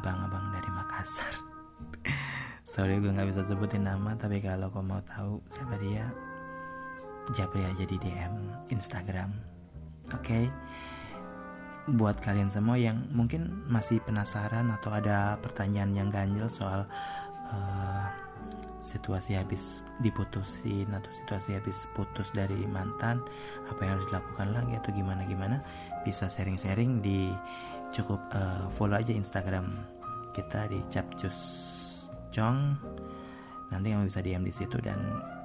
[0.00, 1.32] abang-abang dari Makassar.
[2.72, 6.08] Sorry gue nggak bisa sebutin nama, tapi kalau kau mau tahu siapa dia,
[7.36, 8.34] japri aja di DM
[8.72, 9.30] Instagram.
[10.16, 10.48] Oke.
[11.90, 16.86] buat kalian semua yang mungkin masih penasaran atau ada pertanyaan yang ganjil soal
[17.50, 18.06] uh,
[18.84, 23.18] situasi habis diputusin atau situasi habis putus dari mantan
[23.66, 25.56] apa yang harus dilakukan lagi atau gimana gimana
[26.06, 27.32] bisa sharing-sharing di
[27.90, 29.74] cukup uh, follow aja Instagram
[30.30, 31.36] kita di capcus
[32.30, 32.78] cong
[33.70, 34.98] nanti kamu bisa DM di situ dan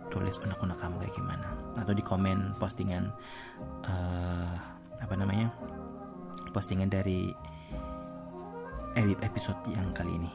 [0.09, 1.47] tulis unek-unek kamu kayak gimana.
[1.77, 3.09] Atau di komen postingan
[3.85, 4.53] uh,
[5.01, 5.49] apa namanya
[6.53, 7.33] postingan dari
[8.95, 10.31] episode yang kali ini.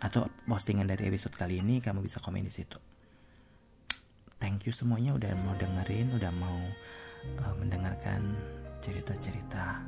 [0.00, 2.78] Atau postingan dari episode kali ini kamu bisa komen di situ.
[4.40, 6.56] Thank you semuanya udah mau dengerin, udah mau
[7.44, 8.32] uh, mendengarkan
[8.80, 9.84] cerita-cerita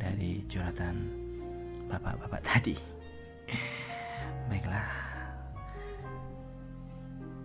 [0.00, 1.12] dari curhatan
[1.92, 2.76] bapak-bapak tadi.
[4.48, 4.88] Baiklah,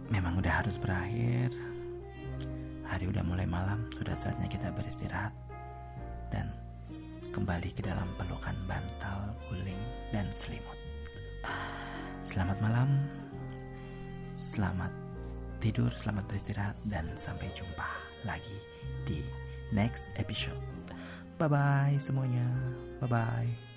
[0.08, 1.52] memang udah harus berakhir.
[2.86, 5.34] Hari udah mulai malam, sudah saatnya kita beristirahat
[6.32, 6.48] dan
[7.36, 9.84] kembali ke dalam pelukan bantal, guling,
[10.16, 10.80] dan selimut.
[12.24, 12.90] Selamat malam,
[14.38, 14.94] selamat
[15.60, 17.90] tidur, selamat beristirahat, dan sampai jumpa
[18.24, 18.58] lagi
[19.04, 19.20] di
[19.74, 20.62] next episode.
[21.36, 22.48] Bye bye semuanya,
[23.04, 23.75] bye bye.